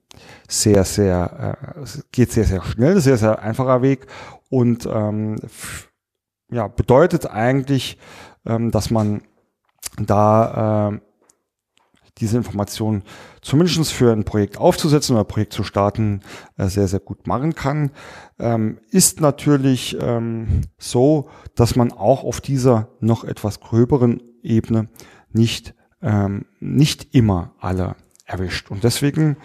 sehr 0.48 0.84
sehr 0.84 1.58
äh, 1.76 1.84
geht 2.12 2.32
sehr 2.32 2.44
sehr 2.44 2.62
schnell, 2.62 3.00
sehr 3.00 3.16
sehr 3.16 3.40
einfacher 3.40 3.82
Weg 3.82 4.06
und 4.48 4.86
ähm, 4.86 5.36
ja 6.50 6.68
bedeutet 6.68 7.26
eigentlich, 7.26 7.98
ähm, 8.46 8.70
dass 8.70 8.90
man 8.90 9.22
da 9.98 10.92
äh, 10.92 11.00
diese 12.18 12.36
Informationen 12.36 13.02
zumindest 13.40 13.92
für 13.92 14.12
ein 14.12 14.24
Projekt 14.24 14.56
aufzusetzen 14.58 15.14
oder 15.14 15.24
ein 15.24 15.28
Projekt 15.28 15.52
zu 15.52 15.64
starten, 15.64 16.20
äh, 16.56 16.68
sehr, 16.68 16.88
sehr 16.88 17.00
gut 17.00 17.26
machen 17.26 17.54
kann. 17.54 17.90
Ähm, 18.38 18.78
ist 18.90 19.20
natürlich 19.20 19.96
ähm, 20.00 20.62
so, 20.78 21.28
dass 21.54 21.76
man 21.76 21.92
auch 21.92 22.24
auf 22.24 22.40
dieser 22.40 22.88
noch 23.00 23.24
etwas 23.24 23.60
gröberen 23.60 24.22
Ebene 24.42 24.88
nicht, 25.32 25.74
ähm, 26.02 26.46
nicht 26.60 27.14
immer 27.14 27.54
alle 27.58 27.96
erwischt. 28.26 28.70
Und 28.70 28.84
deswegen 28.84 29.36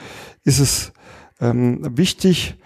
ist 0.44 0.60
es 0.60 0.94
wichtig, 1.42 2.58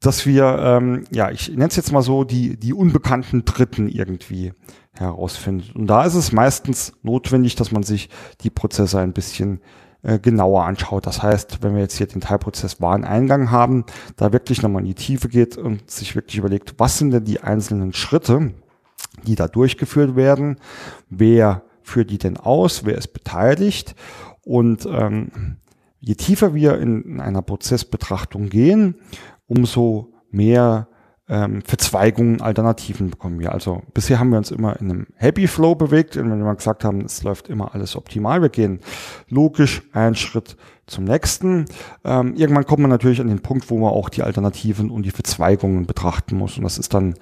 dass 0.00 0.24
wir, 0.24 0.58
ähm, 0.58 1.04
ja, 1.10 1.30
ich 1.30 1.50
nenne 1.50 1.68
es 1.68 1.76
jetzt 1.76 1.92
mal 1.92 2.02
so, 2.02 2.24
die, 2.24 2.56
die 2.56 2.72
unbekannten 2.72 3.44
Dritten 3.44 3.88
irgendwie 3.88 4.52
herausfindet. 4.92 5.76
Und 5.76 5.86
da 5.86 6.04
ist 6.04 6.14
es 6.14 6.32
meistens 6.32 6.94
notwendig, 7.02 7.54
dass 7.54 7.70
man 7.70 7.82
sich 7.82 8.08
die 8.40 8.50
Prozesse 8.50 8.98
ein 8.98 9.12
bisschen 9.12 9.60
äh, 10.02 10.18
genauer 10.18 10.64
anschaut. 10.64 11.06
Das 11.06 11.22
heißt, 11.22 11.62
wenn 11.62 11.74
wir 11.74 11.82
jetzt 11.82 11.98
hier 11.98 12.06
den 12.06 12.22
Teilprozess 12.22 12.80
Wareneingang 12.80 13.50
haben, 13.50 13.84
da 14.16 14.32
wirklich 14.32 14.62
nochmal 14.62 14.80
in 14.82 14.88
die 14.88 14.94
Tiefe 14.94 15.28
geht 15.28 15.58
und 15.58 15.90
sich 15.90 16.14
wirklich 16.14 16.38
überlegt, 16.38 16.74
was 16.78 16.96
sind 16.96 17.10
denn 17.10 17.24
die 17.24 17.40
einzelnen 17.40 17.92
Schritte, 17.92 18.54
die 19.26 19.34
da 19.34 19.48
durchgeführt 19.48 20.16
werden, 20.16 20.56
wer 21.10 21.62
führt 21.82 22.10
die 22.10 22.18
denn 22.18 22.38
aus, 22.38 22.86
wer 22.86 22.96
ist 22.96 23.08
beteiligt 23.08 23.94
und 24.44 24.86
ähm, 24.86 25.58
je 26.00 26.14
tiefer 26.14 26.54
wir 26.54 26.78
in, 26.78 27.02
in 27.02 27.20
einer 27.20 27.42
Prozessbetrachtung 27.42 28.48
gehen, 28.48 28.94
umso 29.50 30.12
mehr 30.30 30.86
ähm, 31.28 31.62
Verzweigungen, 31.62 32.40
Alternativen 32.40 33.10
bekommen 33.10 33.40
wir. 33.40 33.52
Also 33.52 33.82
bisher 33.94 34.18
haben 34.18 34.30
wir 34.30 34.38
uns 34.38 34.50
immer 34.50 34.80
in 34.80 34.90
einem 34.90 35.06
Happy 35.16 35.46
Flow 35.48 35.74
bewegt, 35.74 36.16
wenn 36.16 36.28
wir 36.28 36.54
gesagt 36.54 36.84
haben, 36.84 37.04
es 37.04 37.22
läuft 37.22 37.48
immer 37.48 37.74
alles 37.74 37.96
optimal. 37.96 38.42
Wir 38.42 38.48
gehen 38.48 38.80
logisch 39.28 39.82
einen 39.92 40.14
Schritt 40.14 40.56
zum 40.90 41.04
nächsten. 41.04 41.66
Ähm, 42.04 42.34
irgendwann 42.34 42.66
kommt 42.66 42.80
man 42.80 42.90
natürlich 42.90 43.20
an 43.20 43.28
den 43.28 43.40
Punkt, 43.40 43.70
wo 43.70 43.78
man 43.78 43.90
auch 43.90 44.08
die 44.08 44.22
Alternativen 44.22 44.90
und 44.90 45.04
die 45.04 45.10
Verzweigungen 45.10 45.86
betrachten 45.86 46.36
muss. 46.36 46.56
Und 46.56 46.64
das 46.64 46.78
ist 46.78 46.92
dann, 46.92 47.14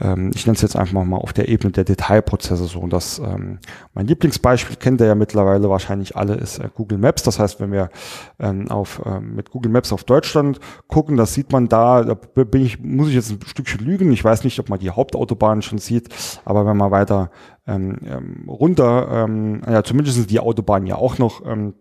ähm, 0.00 0.32
ich 0.34 0.46
nenne 0.46 0.56
es 0.56 0.62
jetzt 0.62 0.76
einfach 0.76 1.04
mal 1.04 1.16
auf 1.16 1.32
der 1.32 1.48
Ebene 1.48 1.72
der 1.72 1.84
Detailprozesse 1.84 2.64
so. 2.64 2.80
Und 2.80 2.92
das, 2.92 3.18
ähm, 3.18 3.58
mein 3.94 4.06
Lieblingsbeispiel 4.06 4.76
kennt 4.76 5.00
ihr 5.00 5.06
ja 5.06 5.14
mittlerweile 5.14 5.70
wahrscheinlich 5.70 6.16
alle, 6.16 6.34
ist 6.34 6.58
äh, 6.58 6.68
Google 6.74 6.98
Maps. 6.98 7.22
Das 7.22 7.38
heißt, 7.38 7.60
wenn 7.60 7.72
wir 7.72 7.90
ähm, 8.38 8.70
auf, 8.70 9.00
äh, 9.04 9.20
mit 9.20 9.50
Google 9.50 9.72
Maps 9.72 9.92
auf 9.92 10.04
Deutschland 10.04 10.58
gucken, 10.88 11.16
das 11.16 11.34
sieht 11.34 11.52
man 11.52 11.68
da, 11.68 12.02
da 12.02 12.14
bin 12.14 12.64
ich, 12.64 12.80
muss 12.80 13.08
ich 13.08 13.14
jetzt 13.14 13.30
ein 13.30 13.38
Stückchen 13.46 13.84
lügen. 13.84 14.12
Ich 14.12 14.24
weiß 14.24 14.44
nicht, 14.44 14.58
ob 14.58 14.68
man 14.68 14.80
die 14.80 14.90
Hauptautobahn 14.90 15.62
schon 15.62 15.78
sieht, 15.78 16.08
aber 16.44 16.66
wenn 16.66 16.76
man 16.76 16.90
weiter 16.90 17.30
ähm, 17.66 17.96
ähm, 18.04 18.48
runter, 18.48 19.24
ähm, 19.24 19.62
ja, 19.66 19.82
zumindest 19.82 20.30
die 20.30 20.40
Autobahn 20.40 20.86
ja 20.86 20.96
auch 20.96 21.18
noch, 21.18 21.44
ähm, 21.46 21.74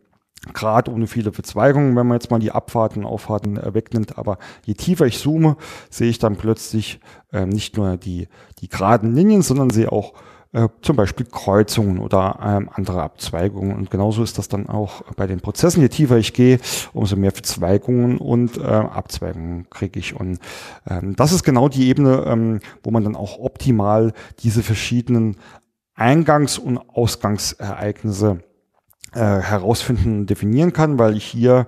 Gerade 0.52 0.92
ohne 0.92 1.08
viele 1.08 1.32
Verzweigungen, 1.32 1.96
wenn 1.96 2.08
man 2.08 2.18
jetzt 2.18 2.30
mal 2.30 2.40
die 2.40 2.52
Abfahrten, 2.52 3.06
Auffahrten 3.06 3.58
äh, 3.58 3.74
wegnimmt. 3.74 4.18
Aber 4.18 4.38
je 4.66 4.74
tiefer 4.74 5.06
ich 5.06 5.20
zoome, 5.20 5.56
sehe 5.90 6.10
ich 6.10 6.20
dann 6.20 6.36
plötzlich 6.36 7.00
äh, 7.32 7.46
nicht 7.46 7.78
nur 7.78 7.96
die, 7.96 8.28
die 8.60 8.68
geraden 8.68 9.16
Linien, 9.16 9.42
sondern 9.42 9.70
sehe 9.70 9.92
auch 9.92 10.14
äh, 10.54 10.70
zum 10.82 10.96
Beispiel 10.96 11.26
Kreuzungen 11.26 12.00
oder 12.00 12.40
ähm, 12.44 12.70
andere 12.74 13.02
Abzweigungen. 13.02 13.76
Und 13.76 13.90
genauso 13.90 14.22
ist 14.22 14.38
das 14.38 14.50
dann 14.50 14.68
auch 14.68 15.02
bei 15.16 15.28
den 15.28 15.40
Prozessen. 15.40 15.82
Je 15.82 15.90
tiefer 15.90 16.18
ich 16.18 16.34
gehe, 16.34 16.60
umso 16.94 17.16
mehr 17.16 17.32
Verzweigungen 17.32 18.18
und 18.18 18.58
äh, 18.58 18.62
Abzweigungen 18.64 19.70
kriege 19.70 19.98
ich. 20.00 20.14
Und 20.14 20.40
ähm, 20.88 21.16
das 21.16 21.32
ist 21.32 21.44
genau 21.44 21.70
die 21.70 21.88
Ebene, 21.88 22.26
ähm, 22.28 22.60
wo 22.84 22.92
man 22.92 23.04
dann 23.04 23.16
auch 23.16 23.40
optimal 23.40 24.14
diese 24.40 24.62
verschiedenen 24.62 25.38
Eingangs- 25.96 26.60
und 26.60 26.78
Ausgangsereignisse 26.78 28.44
äh, 29.14 29.20
herausfinden, 29.20 30.26
definieren 30.26 30.74
kann, 30.74 31.00
weil 31.00 31.16
ich 31.16 31.26
hier 31.26 31.68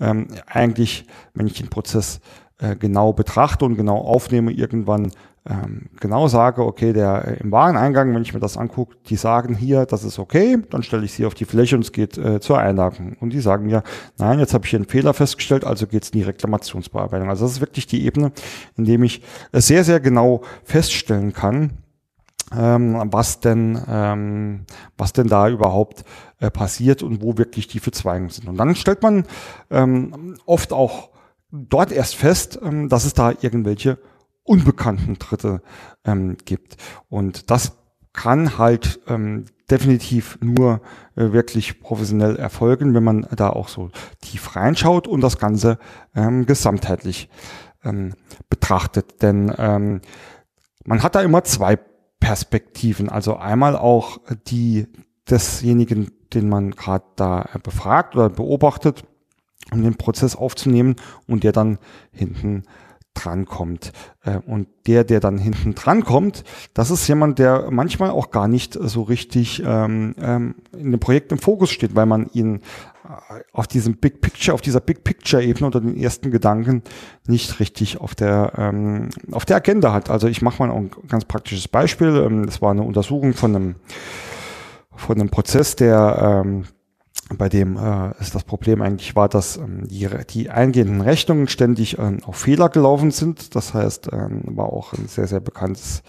ähm, 0.00 0.28
eigentlich, 0.46 1.06
wenn 1.34 1.46
ich 1.46 1.54
den 1.54 1.70
Prozess 1.70 2.20
äh, 2.58 2.76
genau 2.76 3.12
betrachte 3.12 3.64
und 3.64 3.76
genau 3.76 3.98
aufnehme, 3.98 4.52
irgendwann 4.52 5.12
ähm, 5.46 5.90
genau 6.00 6.26
sage, 6.26 6.64
okay, 6.64 6.94
der 6.94 7.28
äh, 7.28 7.42
im 7.42 7.52
Wareneingang, 7.52 8.14
wenn 8.14 8.22
ich 8.22 8.32
mir 8.32 8.40
das 8.40 8.56
angucke, 8.56 8.96
die 9.06 9.16
sagen 9.16 9.54
hier, 9.54 9.84
das 9.84 10.02
ist 10.02 10.18
okay, 10.18 10.58
dann 10.70 10.82
stelle 10.82 11.04
ich 11.04 11.12
sie 11.12 11.26
auf 11.26 11.34
die 11.34 11.44
Fläche 11.44 11.76
und 11.76 11.82
es 11.82 11.92
geht 11.92 12.16
äh, 12.16 12.40
zur 12.40 12.58
Einlagung. 12.58 13.16
Und 13.20 13.34
die 13.34 13.40
sagen 13.40 13.66
mir, 13.66 13.82
nein, 14.16 14.38
jetzt 14.38 14.54
habe 14.54 14.64
ich 14.64 14.70
hier 14.70 14.78
einen 14.78 14.88
Fehler 14.88 15.12
festgestellt, 15.12 15.64
also 15.64 15.86
geht 15.86 16.04
es 16.04 16.10
in 16.10 16.20
die 16.20 16.24
Reklamationsbearbeitung. 16.24 17.28
Also 17.28 17.44
das 17.44 17.52
ist 17.54 17.60
wirklich 17.60 17.86
die 17.86 18.06
Ebene, 18.06 18.32
in 18.76 18.86
dem 18.86 19.02
ich 19.02 19.20
sehr, 19.52 19.84
sehr 19.84 20.00
genau 20.00 20.40
feststellen 20.64 21.34
kann, 21.34 21.72
was 22.56 23.40
denn, 23.40 23.80
ähm, 23.88 24.64
was 24.96 25.12
denn 25.12 25.28
da 25.28 25.48
überhaupt 25.48 26.04
äh, 26.40 26.50
passiert 26.50 27.02
und 27.02 27.22
wo 27.22 27.38
wirklich 27.38 27.68
die 27.68 27.80
Verzweigungen 27.80 28.30
sind. 28.30 28.48
Und 28.48 28.56
dann 28.56 28.74
stellt 28.74 29.02
man 29.02 29.24
ähm, 29.70 30.36
oft 30.46 30.72
auch 30.72 31.10
dort 31.50 31.92
erst 31.92 32.16
fest, 32.16 32.58
ähm, 32.62 32.88
dass 32.88 33.04
es 33.04 33.14
da 33.14 33.32
irgendwelche 33.40 33.98
unbekannten 34.42 35.18
Dritte 35.18 35.62
ähm, 36.04 36.36
gibt. 36.44 36.76
Und 37.08 37.50
das 37.50 37.72
kann 38.12 38.58
halt 38.58 39.00
ähm, 39.08 39.46
definitiv 39.70 40.38
nur 40.40 40.80
äh, 41.16 41.32
wirklich 41.32 41.80
professionell 41.80 42.36
erfolgen, 42.36 42.94
wenn 42.94 43.04
man 43.04 43.26
da 43.34 43.50
auch 43.50 43.68
so 43.68 43.90
tief 44.20 44.54
reinschaut 44.56 45.08
und 45.08 45.20
das 45.20 45.38
Ganze 45.38 45.78
ähm, 46.14 46.46
gesamtheitlich 46.46 47.28
ähm, 47.84 48.12
betrachtet. 48.50 49.22
Denn 49.22 49.52
ähm, 49.56 50.00
man 50.84 51.02
hat 51.02 51.14
da 51.14 51.22
immer 51.22 51.44
zwei 51.44 51.78
Perspektiven. 52.24 53.10
Also 53.10 53.36
einmal 53.36 53.76
auch 53.76 54.18
die 54.46 54.86
desjenigen, 55.28 56.10
den 56.32 56.48
man 56.48 56.70
gerade 56.70 57.04
da 57.16 57.46
befragt 57.62 58.16
oder 58.16 58.30
beobachtet, 58.30 59.04
um 59.70 59.82
den 59.82 59.96
Prozess 59.96 60.34
aufzunehmen 60.34 60.96
und 61.28 61.44
der 61.44 61.52
dann 61.52 61.78
hinten 62.12 62.62
dran 63.14 63.46
kommt. 63.46 63.92
Äh, 64.24 64.38
und 64.46 64.68
der, 64.86 65.04
der 65.04 65.20
dann 65.20 65.38
hinten 65.38 65.74
dran 65.74 66.04
kommt, 66.04 66.44
das 66.74 66.90
ist 66.90 67.08
jemand, 67.08 67.38
der 67.38 67.70
manchmal 67.70 68.10
auch 68.10 68.30
gar 68.30 68.48
nicht 68.48 68.74
so 68.80 69.02
richtig 69.02 69.62
ähm, 69.64 70.14
ähm, 70.20 70.56
in 70.76 70.90
dem 70.90 71.00
Projekt 71.00 71.32
im 71.32 71.38
Fokus 71.38 71.70
steht, 71.70 71.94
weil 71.94 72.06
man 72.06 72.28
ihn 72.32 72.56
äh, 73.04 73.40
auf 73.52 73.66
diesem 73.66 73.96
Big 73.96 74.20
Picture, 74.20 74.54
auf 74.54 74.60
dieser 74.60 74.80
Big 74.80 75.04
Picture 75.04 75.42
Ebene 75.42 75.66
oder 75.66 75.80
den 75.80 75.96
ersten 75.96 76.30
Gedanken 76.30 76.82
nicht 77.26 77.60
richtig 77.60 78.00
auf 78.00 78.14
der 78.14 78.52
ähm, 78.56 79.10
auf 79.32 79.44
der 79.44 79.56
Agenda 79.56 79.92
hat. 79.92 80.10
Also 80.10 80.28
ich 80.28 80.42
mache 80.42 80.64
mal 80.64 80.74
ein 80.74 80.90
ganz 81.08 81.24
praktisches 81.24 81.68
Beispiel. 81.68 82.08
Ähm, 82.26 82.46
das 82.46 82.60
war 82.60 82.72
eine 82.72 82.82
Untersuchung 82.82 83.32
von 83.34 83.54
einem 83.54 83.74
von 84.96 85.20
einem 85.20 85.28
Prozess, 85.28 85.76
der 85.76 86.42
ähm, 86.44 86.64
bei 87.36 87.48
dem 87.48 87.76
äh, 87.76 88.10
ist 88.20 88.34
das 88.34 88.44
Problem 88.44 88.82
eigentlich 88.82 89.16
war, 89.16 89.28
dass 89.28 89.56
ähm, 89.56 89.88
die, 89.88 90.08
die 90.30 90.50
eingehenden 90.50 91.00
Rechnungen 91.00 91.48
ständig 91.48 91.98
ähm, 91.98 92.18
auf 92.24 92.36
Fehler 92.36 92.68
gelaufen 92.68 93.10
sind. 93.10 93.54
Das 93.54 93.72
heißt, 93.74 94.10
ähm, 94.12 94.42
war 94.44 94.66
auch 94.66 94.92
ein 94.92 95.08
sehr, 95.08 95.26
sehr 95.26 95.40
bekanntes 95.40 96.02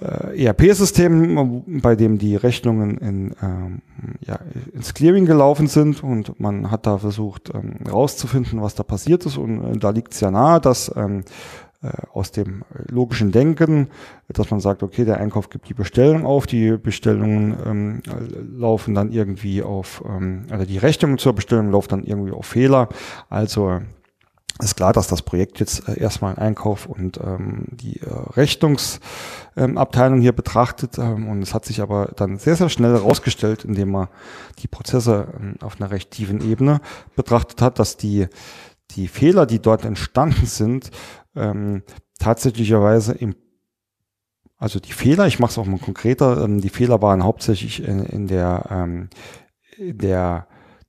äh, 0.00 0.44
ERP-System, 0.44 1.62
bei 1.80 1.96
dem 1.96 2.18
die 2.18 2.36
Rechnungen 2.36 2.98
in, 2.98 3.34
ähm, 3.42 3.82
ja, 4.20 4.38
ins 4.74 4.92
Clearing 4.92 5.24
gelaufen 5.24 5.68
sind 5.68 6.02
und 6.02 6.38
man 6.40 6.70
hat 6.70 6.86
da 6.86 6.98
versucht 6.98 7.52
ähm, 7.54 7.76
rauszufinden, 7.90 8.60
was 8.60 8.74
da 8.74 8.82
passiert 8.82 9.24
ist 9.24 9.38
und 9.38 9.62
äh, 9.62 9.78
da 9.78 9.90
liegt 9.90 10.12
es 10.12 10.20
ja 10.20 10.30
nahe, 10.30 10.60
dass 10.60 10.92
ähm, 10.96 11.20
äh, 11.20 11.22
aus 12.12 12.32
dem 12.32 12.64
logischen 12.88 13.32
Denken, 13.32 13.88
dass 14.28 14.50
man 14.50 14.60
sagt, 14.60 14.82
okay, 14.82 15.04
der 15.04 15.18
Einkauf 15.18 15.50
gibt 15.50 15.68
die 15.68 15.74
Bestellung 15.74 16.26
auf, 16.26 16.46
die 16.46 16.76
Bestellungen 16.76 17.56
ähm, 17.64 18.02
laufen 18.58 18.94
dann 18.94 19.12
irgendwie 19.12 19.62
auf, 19.62 20.02
ähm, 20.08 20.46
also 20.50 20.64
die 20.64 20.78
Rechnung 20.78 21.18
zur 21.18 21.34
Bestellung 21.34 21.70
läuft 21.70 21.92
dann 21.92 22.02
irgendwie 22.02 22.32
auf 22.32 22.46
Fehler. 22.46 22.88
Also 23.28 23.80
ist 24.58 24.76
klar, 24.76 24.92
dass 24.94 25.06
das 25.06 25.20
Projekt 25.20 25.60
jetzt 25.60 25.86
äh, 25.88 26.00
erstmal 26.00 26.36
Einkauf 26.36 26.86
und 26.86 27.18
ähm, 27.22 27.66
die 27.70 28.00
äh, 28.00 28.08
Rechnungsabteilung 28.36 30.16
ähm, 30.16 30.22
hier 30.22 30.32
betrachtet. 30.32 30.98
Ähm, 30.98 31.28
und 31.28 31.42
es 31.42 31.52
hat 31.52 31.66
sich 31.66 31.82
aber 31.82 32.12
dann 32.16 32.38
sehr, 32.38 32.56
sehr 32.56 32.70
schnell 32.70 32.92
herausgestellt, 32.92 33.64
indem 33.64 33.90
man 33.90 34.08
die 34.60 34.68
Prozesse 34.68 35.28
ähm, 35.38 35.56
auf 35.60 35.78
einer 35.78 35.90
recht 35.90 36.10
tiefen 36.10 36.40
Ebene 36.40 36.80
betrachtet 37.16 37.60
hat, 37.60 37.78
dass 37.78 37.96
die 37.96 38.28
die 38.92 39.08
Fehler, 39.08 39.46
die 39.46 39.58
dort 39.58 39.84
entstanden 39.84 40.46
sind, 40.46 40.90
ähm, 41.36 41.82
tatsächlicherweise 42.18 43.12
im 43.12 43.34
also 44.58 44.80
die 44.80 44.92
Fehler, 44.92 45.26
ich 45.26 45.38
mache 45.38 45.50
es 45.50 45.58
auch 45.58 45.66
mal 45.66 45.78
konkreter, 45.78 46.42
ähm, 46.42 46.62
die 46.62 46.70
Fehler 46.70 47.02
waren 47.02 47.24
hauptsächlich 47.24 47.86
in, 47.86 48.04
in 48.06 48.26
der 48.26 48.66
ähm, 48.70 49.10
in 49.76 49.98
der 49.98 50.46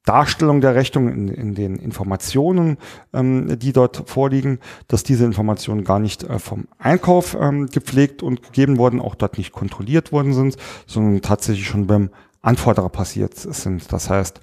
Darstellung 0.08 0.62
der 0.62 0.74
Rechnung, 0.74 1.10
in, 1.10 1.28
in 1.28 1.54
den 1.54 1.76
Informationen, 1.76 2.78
ähm, 3.14 3.60
die 3.60 3.74
dort 3.74 4.10
vorliegen, 4.10 4.60
dass 4.88 5.04
diese 5.04 5.26
Informationen 5.26 5.84
gar 5.84 6.00
nicht 6.00 6.24
äh, 6.24 6.40
vom 6.40 6.68
Einkauf 6.80 7.36
ähm, 7.40 7.68
gepflegt 7.68 8.24
und 8.24 8.42
gegeben 8.42 8.78
wurden, 8.78 9.02
auch 9.02 9.16
dort 9.16 9.38
nicht 9.38 9.52
kontrolliert 9.52 10.14
worden 10.14 10.34
sind, 10.34 10.56
sondern 10.86 11.22
tatsächlich 11.22 11.68
schon 11.68 11.88
beim 11.88 12.10
Anforderer 12.42 12.90
passiert 12.90 13.36
sind. 13.36 13.92
Das 13.92 14.10
heißt, 14.10 14.40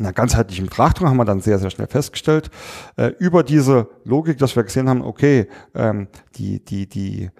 in 0.00 0.04
der 0.04 0.12
ganzheitlichen 0.12 0.66
Betrachtung 0.66 1.08
haben 1.08 1.18
wir 1.18 1.24
dann 1.24 1.40
sehr, 1.40 1.58
sehr 1.58 1.70
schnell 1.70 1.86
festgestellt, 1.86 2.50
äh, 2.96 3.12
über 3.18 3.44
diese 3.44 3.88
Logik, 4.04 4.38
dass 4.38 4.56
wir 4.56 4.64
gesehen 4.64 4.88
haben, 4.88 5.02
okay, 5.02 5.46
ähm, 5.74 6.08
die, 6.36 6.64
die, 6.64 6.88
die, 6.88 7.30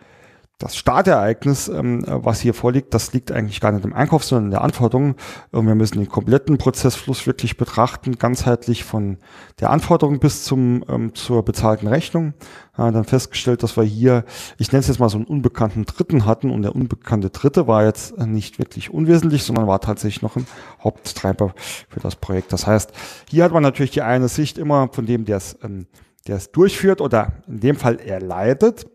das 0.61 0.77
Startereignis, 0.77 1.69
ähm, 1.69 2.05
was 2.07 2.41
hier 2.41 2.53
vorliegt, 2.53 2.93
das 2.93 3.15
liegt 3.15 3.33
eigentlich 3.33 3.61
gar 3.61 3.73
nicht 3.73 3.85
im 3.85 3.95
Einkauf, 3.95 4.25
sondern 4.25 4.45
in 4.45 4.51
der 4.51 4.61
Anforderung. 4.61 5.17
Und 5.53 5.67
wir 5.67 5.75
müssen 5.75 5.99
den 5.99 6.09
kompletten 6.09 6.59
Prozessfluss 6.59 7.27
wirklich 7.27 7.57
betrachten, 7.57 8.19
ganzheitlich 8.19 8.85
von 8.85 9.17
der 9.59 9.71
Anforderung 9.71 10.21
bis 10.21 10.45
zum 10.45 10.85
ähm, 10.89 11.15
zur 11.15 11.45
bezahlten 11.45 11.89
Rechnung. 11.89 12.35
Dann 12.77 13.05
festgestellt, 13.05 13.63
dass 13.63 13.77
wir 13.77 13.85
hier, 13.85 14.25
ich 14.57 14.73
nenne 14.73 14.81
es 14.81 14.89
jetzt 14.89 15.01
mal 15.01 15.11
so 15.11 15.19
einen 15.19 15.27
unbekannten 15.27 15.85
Dritten 15.85 16.25
hatten 16.25 16.49
und 16.49 16.63
der 16.63 16.75
unbekannte 16.75 17.29
Dritte 17.29 17.67
war 17.67 17.85
jetzt 17.85 18.17
nicht 18.17 18.59
wirklich 18.59 18.91
unwesentlich, 18.91 19.43
sondern 19.43 19.67
war 19.67 19.83
tatsächlich 19.83 20.23
noch 20.23 20.37
ein 20.37 20.47
Haupttreiber 20.83 21.53
für 21.91 22.01
das 22.01 22.17
Projekt. 22.17 22.55
Das 22.55 22.67
heißt, 22.67 22.93
hier 23.29 23.45
hat 23.45 23.53
man 23.53 23.63
natürlich 23.63 23.91
die 23.91 24.01
eine 24.01 24.29
Sicht 24.29 24.57
immer 24.57 24.89
von 24.93 25.05
dem, 25.05 25.27
der 25.27 25.37
es 25.37 25.59
ähm, 25.63 25.89
der 26.27 26.37
es 26.37 26.53
durchführt 26.53 27.01
oder 27.01 27.33
in 27.47 27.61
dem 27.61 27.77
Fall 27.77 27.99
er 28.01 28.21
leidet 28.21 28.87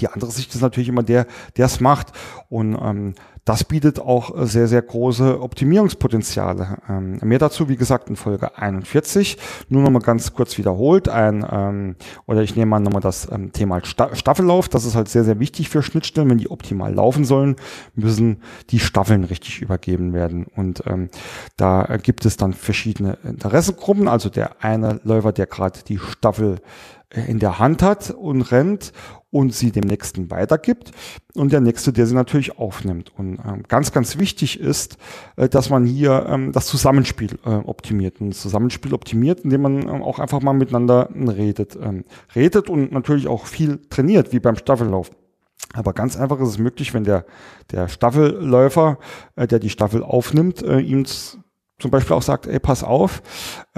die 0.00 0.08
andere 0.08 0.30
Sicht 0.30 0.54
ist 0.54 0.60
natürlich 0.60 0.88
immer 0.88 1.02
der, 1.02 1.26
der 1.56 1.66
es 1.66 1.80
macht. 1.80 2.12
Und 2.48 2.76
ähm, 2.80 3.14
das 3.48 3.64
bietet 3.64 3.98
auch 3.98 4.34
sehr, 4.44 4.68
sehr 4.68 4.82
große 4.82 5.40
Optimierungspotenziale. 5.40 6.80
Ähm, 6.86 7.18
mehr 7.22 7.38
dazu, 7.38 7.70
wie 7.70 7.76
gesagt, 7.76 8.10
in 8.10 8.16
Folge 8.16 8.58
41. 8.58 9.38
Nur 9.70 9.82
nochmal 9.82 10.02
ganz 10.02 10.34
kurz 10.34 10.58
wiederholt. 10.58 11.08
Ein, 11.08 11.46
ähm, 11.50 11.96
oder 12.26 12.42
ich 12.42 12.56
nehme 12.56 12.68
mal 12.68 12.80
nochmal 12.80 13.00
das 13.00 13.26
ähm, 13.32 13.52
Thema 13.52 13.82
Sta 13.86 14.14
Staffellauf. 14.14 14.68
Das 14.68 14.84
ist 14.84 14.94
halt 14.94 15.08
sehr, 15.08 15.24
sehr 15.24 15.40
wichtig 15.40 15.70
für 15.70 15.82
Schnittstellen. 15.82 16.28
Wenn 16.28 16.36
die 16.36 16.50
optimal 16.50 16.92
laufen 16.92 17.24
sollen, 17.24 17.56
müssen 17.94 18.42
die 18.68 18.80
Staffeln 18.80 19.24
richtig 19.24 19.62
übergeben 19.62 20.12
werden. 20.12 20.44
Und 20.44 20.82
ähm, 20.86 21.08
da 21.56 21.96
gibt 22.02 22.26
es 22.26 22.36
dann 22.36 22.52
verschiedene 22.52 23.16
Interessengruppen. 23.24 24.08
Also 24.08 24.28
der 24.28 24.62
eine 24.62 25.00
Läufer, 25.04 25.32
der 25.32 25.46
gerade 25.46 25.78
die 25.88 25.98
Staffel 25.98 26.56
äh, 26.56 26.97
in 27.14 27.38
der 27.38 27.58
Hand 27.58 27.82
hat 27.82 28.10
und 28.10 28.42
rennt 28.42 28.92
und 29.30 29.54
sie 29.54 29.72
dem 29.72 29.84
nächsten 29.84 30.30
weitergibt 30.30 30.92
und 31.34 31.52
der 31.52 31.60
nächste, 31.60 31.92
der 31.92 32.06
sie 32.06 32.14
natürlich 32.14 32.58
aufnimmt. 32.58 33.12
Und 33.16 33.38
ähm, 33.46 33.62
ganz, 33.68 33.92
ganz 33.92 34.18
wichtig 34.18 34.60
ist, 34.60 34.96
äh, 35.36 35.48
dass 35.48 35.70
man 35.70 35.84
hier 35.84 36.26
ähm, 36.28 36.52
das 36.52 36.66
Zusammenspiel 36.66 37.38
äh, 37.44 37.50
optimiert. 37.50 38.20
Und 38.20 38.30
das 38.30 38.40
Zusammenspiel 38.40 38.94
optimiert, 38.94 39.40
indem 39.40 39.62
man 39.62 39.82
ähm, 39.82 40.02
auch 40.02 40.18
einfach 40.18 40.40
mal 40.40 40.54
miteinander 40.54 41.10
redet. 41.14 41.76
Ähm, 41.80 42.04
redet 42.34 42.70
und 42.70 42.92
natürlich 42.92 43.28
auch 43.28 43.46
viel 43.46 43.80
trainiert, 43.88 44.32
wie 44.32 44.40
beim 44.40 44.56
Staffellauf. 44.56 45.10
Aber 45.74 45.92
ganz 45.92 46.16
einfach 46.16 46.40
ist 46.40 46.48
es 46.48 46.58
möglich, 46.58 46.94
wenn 46.94 47.04
der, 47.04 47.26
der 47.70 47.88
Staffelläufer, 47.88 48.98
äh, 49.36 49.46
der 49.46 49.58
die 49.58 49.70
Staffel 49.70 50.02
aufnimmt, 50.02 50.62
äh, 50.62 50.78
ihm 50.80 51.04
zum 51.78 51.90
Beispiel 51.90 52.16
auch 52.16 52.22
sagt, 52.22 52.46
ey, 52.46 52.58
pass 52.58 52.82
auf, 52.82 53.22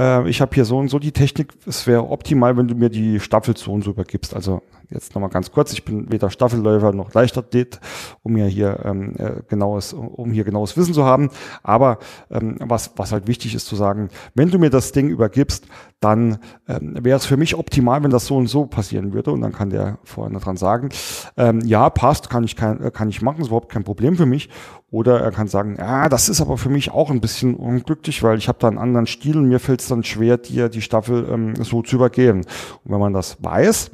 äh, 0.01 0.29
ich 0.29 0.41
habe 0.41 0.55
hier 0.55 0.65
so 0.65 0.79
und 0.79 0.89
so 0.89 0.99
die 0.99 1.13
Technik, 1.13 1.53
es 1.67 1.87
wäre 1.87 2.09
optimal, 2.09 2.57
wenn 2.57 2.69
du 2.69 2.75
mir 2.75 2.89
die 2.89 3.21
Staffel 3.21 3.57
so 3.57 3.73
und 3.73 3.85
so 3.85 3.91
übergibst. 3.91 4.35
Also 4.35 4.63
jetzt 4.91 5.15
nochmal 5.15 5.31
ganz 5.31 5.53
kurz, 5.53 5.73
ich 5.73 5.85
bin 5.85 6.11
weder 6.11 6.31
Staffelläufer 6.31 6.93
noch 6.93 7.13
Leichtathlet, 7.15 7.81
um 8.23 8.33
mir 8.33 8.47
hier 8.47 8.81
ähm, 8.85 9.15
äh, 9.19 9.43
genaues, 9.49 9.93
um 9.93 10.33
hier 10.33 10.45
genaues 10.45 10.77
Wissen 10.77 10.95
zu 10.95 11.05
haben. 11.05 11.31
Aber 11.63 11.99
ähm, 12.31 12.57
was, 12.61 12.93
was 12.97 13.13
halt 13.13 13.27
wichtig 13.27 13.55
ist 13.55 13.67
zu 13.67 13.77
sagen, 13.77 14.09
wenn 14.35 14.51
du 14.51 14.59
mir 14.59 14.71
das 14.71 14.93
Ding 14.93 15.09
übergibst, 15.09 15.67
dann 16.01 16.39
ähm, 16.67 16.97
wäre 17.03 17.19
es 17.19 17.27
für 17.27 17.37
mich 17.37 17.57
optimal, 17.57 18.03
wenn 18.03 18.11
das 18.11 18.27
so 18.27 18.37
und 18.37 18.47
so 18.47 18.67
passieren 18.67 19.13
würde. 19.13 19.33
Und 19.33 19.43
dann 19.43 19.53
kann 19.53 19.71
der 19.71 19.99
vorne 20.05 20.39
dran 20.39 20.57
sagen, 20.57 20.89
ähm, 21.37 21.61
ja, 21.61 21.91
passt, 21.91 22.31
kann 22.31 22.43
ich, 22.43 22.57
kein, 22.57 22.83
äh, 22.83 22.91
kann 22.91 23.11
ich 23.11 23.21
machen, 23.21 23.43
ist 23.43 23.49
überhaupt 23.49 23.71
kein 23.71 23.85
Problem 23.85 24.17
für 24.17 24.27
mich. 24.27 24.49
Oder 24.91 25.21
er 25.21 25.31
kann 25.31 25.47
sagen, 25.47 25.77
ja, 25.79 26.09
das 26.09 26.29
ist 26.29 26.41
aber 26.41 26.59
für 26.59 26.71
mich 26.71 26.91
auch 26.91 27.11
ein 27.11 27.21
bisschen 27.21 27.55
unglücklich, 27.55 28.23
weil 28.23 28.39
ich 28.39 28.49
habe 28.49 28.59
da 28.59 28.67
einen 28.67 28.79
anderen 28.79 29.07
Stil 29.07 29.37
und 29.37 29.49
mir 29.49 29.61
fällt 29.61 29.83
es 29.83 29.87
dann 29.91 30.05
schwer, 30.05 30.39
dir 30.39 30.69
die 30.69 30.83
Staffel 30.83 31.29
ähm, 31.31 31.55
so 31.57 31.83
zu 31.83 31.97
übergeben. 31.97 32.41
Und 32.85 32.93
wenn 32.93 33.01
man 33.01 33.13
das 33.13 33.37
weiß, 33.43 33.91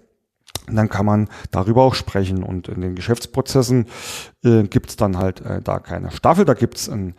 dann 0.68 0.88
kann 0.88 1.06
man 1.06 1.28
darüber 1.50 1.82
auch 1.82 1.94
sprechen. 1.94 2.42
Und 2.42 2.68
in 2.68 2.80
den 2.80 2.94
Geschäftsprozessen 2.94 3.86
äh, 4.44 4.64
gibt 4.64 4.90
es 4.90 4.96
dann 4.96 5.18
halt 5.18 5.40
äh, 5.42 5.60
da 5.62 5.78
keine 5.78 6.10
Staffel, 6.10 6.44
da 6.44 6.54
gibt 6.54 6.76
es 6.76 6.88
ein 6.88 7.14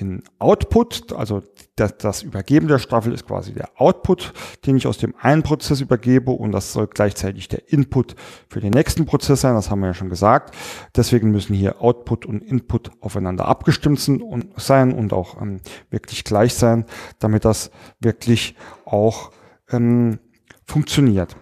in 0.00 0.22
Output, 0.38 1.12
also 1.12 1.42
das, 1.76 1.98
das, 1.98 2.22
Übergeben 2.22 2.68
der 2.68 2.78
Staffel 2.78 3.12
ist 3.12 3.26
quasi 3.26 3.52
der 3.52 3.68
Output, 3.76 4.32
den 4.66 4.76
ich 4.76 4.86
aus 4.86 4.98
dem 4.98 5.14
einen 5.20 5.42
Prozess 5.42 5.80
übergebe 5.80 6.30
und 6.30 6.52
das 6.52 6.72
soll 6.72 6.86
gleichzeitig 6.86 7.48
der 7.48 7.72
Input 7.72 8.16
für 8.48 8.60
den 8.60 8.70
nächsten 8.70 9.06
Prozess 9.06 9.42
sein, 9.42 9.54
das 9.54 9.70
haben 9.70 9.80
wir 9.80 9.88
ja 9.88 9.94
schon 9.94 10.08
gesagt. 10.08 10.54
Deswegen 10.96 11.30
müssen 11.30 11.54
hier 11.54 11.80
Output 11.80 12.26
und 12.26 12.42
Input 12.42 12.90
aufeinander 13.00 13.46
abgestimmt 13.46 14.00
sein 14.00 14.92
und 14.92 15.12
auch 15.12 15.40
ähm, 15.40 15.60
wirklich 15.90 16.24
gleich 16.24 16.54
sein, 16.54 16.86
damit 17.18 17.44
das 17.44 17.70
wirklich 18.00 18.56
auch 18.84 19.30
ähm, 19.70 20.18
funktioniert. 20.66 21.36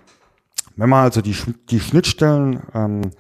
Wenn 0.76 0.90
man 0.90 1.04
also 1.04 1.20
die, 1.20 1.36
die 1.70 1.80
Schnittstellen 1.80 2.62
ähm, 2.74 3.10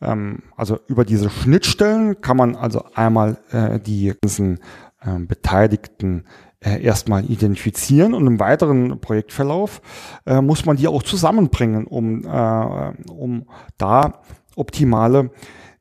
ähm, 0.00 0.42
also 0.56 0.78
über 0.86 1.04
diese 1.04 1.30
Schnittstellen 1.30 2.20
kann 2.20 2.36
man 2.36 2.56
also 2.56 2.84
einmal 2.94 3.38
äh, 3.50 3.80
die 3.80 4.14
ganzen 4.20 4.58
äh, 5.00 5.18
Beteiligten 5.18 6.24
erstmal 6.60 7.24
identifizieren 7.30 8.14
und 8.14 8.26
im 8.26 8.40
weiteren 8.40 9.00
Projektverlauf 9.00 9.80
äh, 10.24 10.40
muss 10.40 10.64
man 10.64 10.76
die 10.76 10.88
auch 10.88 11.02
zusammenbringen, 11.02 11.86
um, 11.86 12.24
äh, 12.24 12.92
um 13.10 13.46
da 13.78 14.22
optimale 14.56 15.30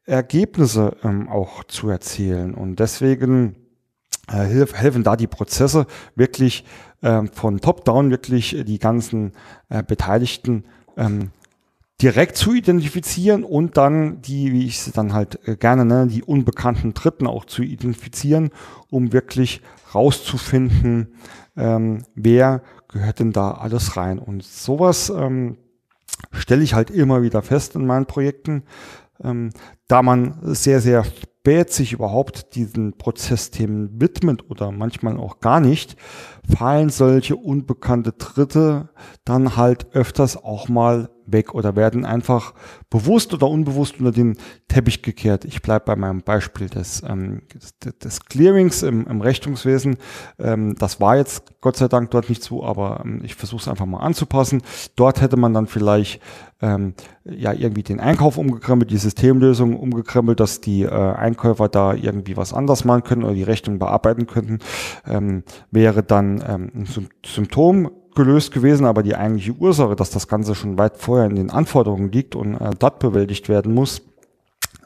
Ergebnisse 0.05 0.95
ähm, 1.03 1.29
auch 1.29 1.63
zu 1.63 1.89
erzielen. 1.89 2.53
Und 2.53 2.79
deswegen 2.79 3.55
äh, 4.27 4.65
helfen 4.73 5.03
da 5.03 5.15
die 5.15 5.27
Prozesse 5.27 5.87
wirklich 6.15 6.65
äh, 7.01 7.23
von 7.31 7.61
Top-Down 7.61 8.11
wirklich 8.11 8.55
die 8.65 8.79
ganzen 8.79 9.31
Beteiligten 9.87 10.65
ähm, 10.97 11.31
direkt 12.01 12.35
zu 12.35 12.53
identifizieren 12.53 13.43
und 13.43 13.77
dann 13.77 14.21
die, 14.21 14.51
wie 14.51 14.65
ich 14.65 14.79
sie 14.81 14.91
dann 14.91 15.13
halt 15.13 15.39
äh, 15.47 15.55
gerne 15.55 15.85
nenne, 15.85 16.07
die 16.07 16.23
unbekannten 16.23 16.93
Dritten 16.93 17.25
auch 17.25 17.45
zu 17.45 17.63
identifizieren, 17.63 18.49
um 18.89 19.13
wirklich 19.13 19.61
rauszufinden, 19.93 21.15
ähm, 21.55 22.03
wer 22.15 22.61
gehört 22.89 23.19
denn 23.19 23.31
da 23.31 23.51
alles 23.51 23.95
rein. 23.95 24.19
Und 24.19 24.43
sowas 24.43 25.09
ähm, 25.09 25.57
stelle 26.31 26.63
ich 26.63 26.73
halt 26.73 26.89
immer 26.89 27.21
wieder 27.21 27.41
fest 27.41 27.75
in 27.75 27.85
meinen 27.85 28.05
Projekten, 28.05 28.63
ähm, 29.23 29.51
da 29.87 30.01
man 30.01 30.37
sehr, 30.41 30.81
sehr 30.81 31.05
spät 31.05 31.71
sich 31.71 31.93
überhaupt 31.93 32.55
diesen 32.55 32.97
Prozessthemen 32.97 34.01
widmet 34.01 34.49
oder 34.49 34.71
manchmal 34.71 35.17
auch 35.17 35.39
gar 35.39 35.59
nicht, 35.59 35.95
fallen 36.47 36.89
solche 36.89 37.35
unbekannte 37.35 38.13
Dritte 38.13 38.89
dann 39.23 39.55
halt 39.57 39.93
öfters 39.93 40.37
auch 40.37 40.69
mal 40.69 41.09
weg 41.27 41.53
oder 41.53 41.75
werden 41.75 42.05
einfach 42.05 42.53
bewusst 42.89 43.33
oder 43.33 43.47
unbewusst 43.47 43.99
unter 43.99 44.11
den 44.11 44.37
Teppich 44.67 45.01
gekehrt. 45.01 45.45
Ich 45.45 45.61
bleibe 45.61 45.85
bei 45.85 45.95
meinem 45.95 46.21
Beispiel 46.21 46.69
des, 46.69 47.03
ähm, 47.07 47.41
des, 48.03 48.25
Clearings 48.25 48.83
im, 48.83 49.07
im 49.07 49.21
Rechnungswesen. 49.21 49.97
Ähm, 50.39 50.75
das 50.77 51.01
war 51.01 51.17
jetzt 51.17 51.59
Gott 51.61 51.77
sei 51.77 51.87
Dank 51.87 52.11
dort 52.11 52.29
nicht 52.29 52.43
so, 52.43 52.63
aber 52.63 53.01
ähm, 53.03 53.21
ich 53.23 53.35
versuche 53.35 53.61
es 53.61 53.67
einfach 53.67 53.85
mal 53.85 53.99
anzupassen. 53.99 54.61
Dort 54.95 55.21
hätte 55.21 55.37
man 55.37 55.53
dann 55.53 55.67
vielleicht 55.67 56.21
ähm, 56.61 56.93
ja 57.25 57.51
irgendwie 57.53 57.83
den 57.83 57.99
Einkauf 57.99 58.37
umgekrempelt, 58.37 58.89
die 58.89 58.97
Systemlösung 58.97 59.77
umgekrempelt, 59.77 60.39
dass 60.39 60.61
die 60.61 60.83
äh, 60.83 60.89
Einkäufer 60.89 61.69
da 61.69 61.93
irgendwie 61.93 62.37
was 62.37 62.53
anders 62.53 62.85
machen 62.85 63.03
können 63.03 63.23
oder 63.23 63.33
die 63.33 63.43
Rechnung 63.43 63.77
bearbeiten 63.77 64.25
könnten, 64.25 64.59
ähm, 65.07 65.43
wäre 65.71 66.01
dann 66.03 66.34
ähm, 66.47 66.71
ein 66.73 67.09
Symptom 67.25 67.91
gelöst 68.15 68.51
gewesen, 68.51 68.85
aber 68.85 69.03
die 69.03 69.15
eigentliche 69.15 69.53
Ursache, 69.53 69.95
dass 69.95 70.09
das 70.09 70.27
Ganze 70.27 70.55
schon 70.55 70.77
weit 70.77 70.97
vorher 70.97 71.29
in 71.29 71.35
den 71.35 71.49
Anforderungen 71.49 72.11
liegt 72.11 72.35
und 72.35 72.55
äh, 72.55 72.71
dort 72.79 72.99
bewältigt 72.99 73.49
werden 73.49 73.73
muss, 73.73 74.01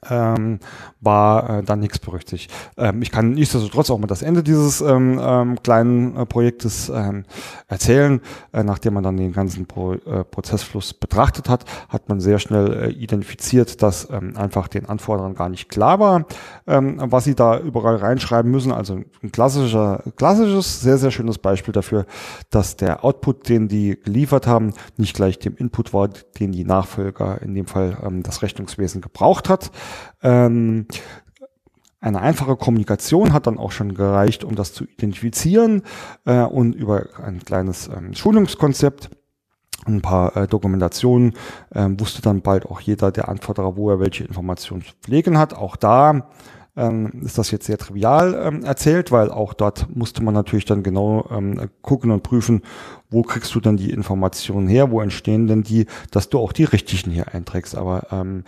ähm, 0.10 0.60
war 1.02 1.50
äh, 1.50 1.64
dann 1.64 1.80
nichts 1.80 2.00
berücksichtigt. 2.00 2.52
Ähm, 2.78 3.02
ich 3.02 3.12
kann 3.12 3.32
nichtsdestotrotz 3.32 3.90
auch 3.90 3.98
mal 3.98 4.08
das 4.08 4.22
Ende 4.22 4.44
dieses 4.44 4.82
ähm, 4.82 5.20
ähm, 5.22 5.62
kleinen 5.64 6.16
äh, 6.16 6.26
Projektes 6.26 6.90
ähm, 6.90 7.26
erzählen. 7.68 8.22
Äh, 8.54 8.64
nachdem 8.64 8.94
man 8.94 9.04
dann 9.04 9.18
den 9.18 9.34
ganzen 9.34 9.66
Pro, 9.66 9.94
äh, 9.94 10.24
Prozessfluss 10.24 10.94
betrachtet 10.94 11.50
hat, 11.50 11.66
hat 11.90 12.10
man 12.10 12.20
sehr 12.20 12.40
schnell 12.40 12.74
äh, 12.74 12.90
identifiziert, 12.92 13.82
dass 13.82 14.10
ähm, 14.10 14.36
einfach 14.38 14.68
den 14.68 14.88
Anforderern 14.88 15.36
gar 15.36 15.50
nicht 15.50 15.70
klar 15.70 16.00
war, 16.00 16.26
ähm, 16.68 16.98
was 17.00 17.24
sie 17.24 17.36
da 17.36 17.60
überall 17.60 17.98
reinschreiben 17.98 18.52
müssen. 18.52 18.72
Also 18.72 19.02
ein 19.24 19.32
klassischer, 19.32 20.04
klassisches, 20.16 20.82
sehr, 20.82 20.98
sehr 20.98 21.12
schönes 21.12 21.38
Beispiel 21.38 21.74
dafür, 21.74 22.06
dass 22.50 22.76
der 22.76 23.04
Output, 23.04 23.50
den 23.50 23.68
die 23.68 24.00
geliefert 24.04 24.48
haben, 24.48 24.74
nicht 24.98 25.16
gleich 25.16 25.40
dem 25.40 25.56
Input 25.56 25.94
war, 25.94 26.10
den 26.40 26.52
die 26.52 26.64
Nachfolger, 26.64 27.42
in 27.42 27.54
dem 27.54 27.68
Fall 27.68 27.98
ähm, 28.04 28.24
das 28.24 28.42
Rechnungswesen, 28.42 29.02
gebraucht 29.02 29.50
hat. 29.50 29.72
Ähm, 30.22 30.88
eine 32.02 32.22
einfache 32.22 32.56
Kommunikation 32.56 33.34
hat 33.34 33.48
dann 33.48 33.58
auch 33.58 33.72
schon 33.72 33.94
gereicht, 33.94 34.44
um 34.44 34.56
das 34.56 34.74
zu 34.74 34.86
identifizieren 34.86 35.84
äh, 36.26 36.44
und 36.44 36.74
über 36.74 37.08
ein 37.22 37.40
kleines 37.44 37.90
ähm, 37.90 38.14
Schulungskonzept 38.14 39.10
ein 39.86 40.02
paar 40.02 40.36
äh, 40.36 40.48
Dokumentationen 40.48 41.34
ähm, 41.74 42.00
wusste 42.00 42.22
dann 42.22 42.42
bald 42.42 42.66
auch 42.66 42.82
jeder 42.82 43.12
der 43.12 43.30
Anforderer, 43.30 43.76
wo 43.76 43.90
er 43.90 44.00
welche 44.00 44.24
Informationen 44.24 44.84
zu 44.84 44.94
pflegen 45.02 45.38
hat. 45.38 45.54
Auch 45.54 45.76
da 45.76 46.28
ähm, 46.76 47.12
ist 47.24 47.38
das 47.38 47.52
jetzt 47.52 47.66
sehr 47.66 47.78
trivial 47.78 48.40
ähm, 48.42 48.64
erzählt, 48.64 49.12
weil 49.12 49.32
auch 49.32 49.54
dort 49.54 49.88
musste 49.96 50.24
man 50.24 50.34
natürlich 50.34 50.66
dann 50.66 50.84
genau 50.84 51.28
ähm, 51.32 51.70
gucken 51.82 52.12
und 52.12 52.24
prüfen, 52.24 52.62
wo 53.10 53.22
kriegst 53.22 53.54
du 53.56 53.60
dann 53.60 53.78
die 53.78 53.92
Informationen 53.92 54.68
her, 54.68 54.92
wo 54.92 55.02
entstehen 55.02 55.48
denn 55.48 55.64
die, 55.64 55.86
dass 56.12 56.30
du 56.30 56.40
auch 56.40 56.54
die 56.54 56.66
richtigen 56.66 57.12
hier 57.12 57.34
einträgst. 57.34 57.76
Aber 57.76 58.08
ähm, 58.12 58.44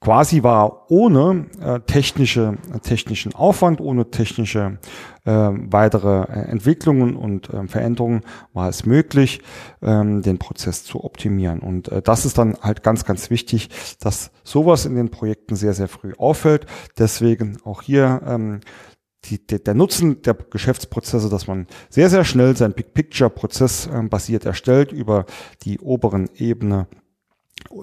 quasi 0.00 0.42
war 0.42 0.90
ohne 0.90 1.46
äh, 1.60 1.80
technische, 1.80 2.56
technischen 2.82 3.34
Aufwand, 3.34 3.80
ohne 3.80 4.10
technische 4.10 4.78
äh, 5.24 5.30
weitere 5.30 6.22
äh, 6.22 6.50
Entwicklungen 6.50 7.16
und 7.16 7.50
äh, 7.50 7.68
Veränderungen 7.68 8.22
war 8.54 8.68
es 8.68 8.86
möglich, 8.86 9.42
ähm, 9.82 10.22
den 10.22 10.38
Prozess 10.38 10.84
zu 10.84 11.04
optimieren. 11.04 11.60
Und 11.60 11.88
äh, 11.88 12.00
das 12.00 12.24
ist 12.24 12.38
dann 12.38 12.56
halt 12.62 12.82
ganz, 12.82 13.04
ganz 13.04 13.28
wichtig, 13.28 13.68
dass 14.00 14.30
sowas 14.42 14.86
in 14.86 14.94
den 14.94 15.10
Projekten 15.10 15.54
sehr, 15.54 15.74
sehr 15.74 15.88
früh 15.88 16.14
auffällt. 16.16 16.66
Deswegen 16.98 17.58
auch 17.64 17.82
hier 17.82 18.22
ähm, 18.26 18.60
die, 19.26 19.46
der, 19.46 19.58
der 19.58 19.74
Nutzen 19.74 20.22
der 20.22 20.34
Geschäftsprozesse, 20.34 21.28
dass 21.28 21.46
man 21.46 21.66
sehr, 21.90 22.08
sehr 22.08 22.24
schnell 22.24 22.56
sein 22.56 22.72
Big 22.72 22.94
Picture 22.94 23.28
Prozess 23.28 23.86
äh, 23.86 24.02
basiert 24.04 24.46
erstellt 24.46 24.92
über 24.92 25.26
die 25.62 25.78
oberen 25.78 26.30
Ebene 26.36 26.86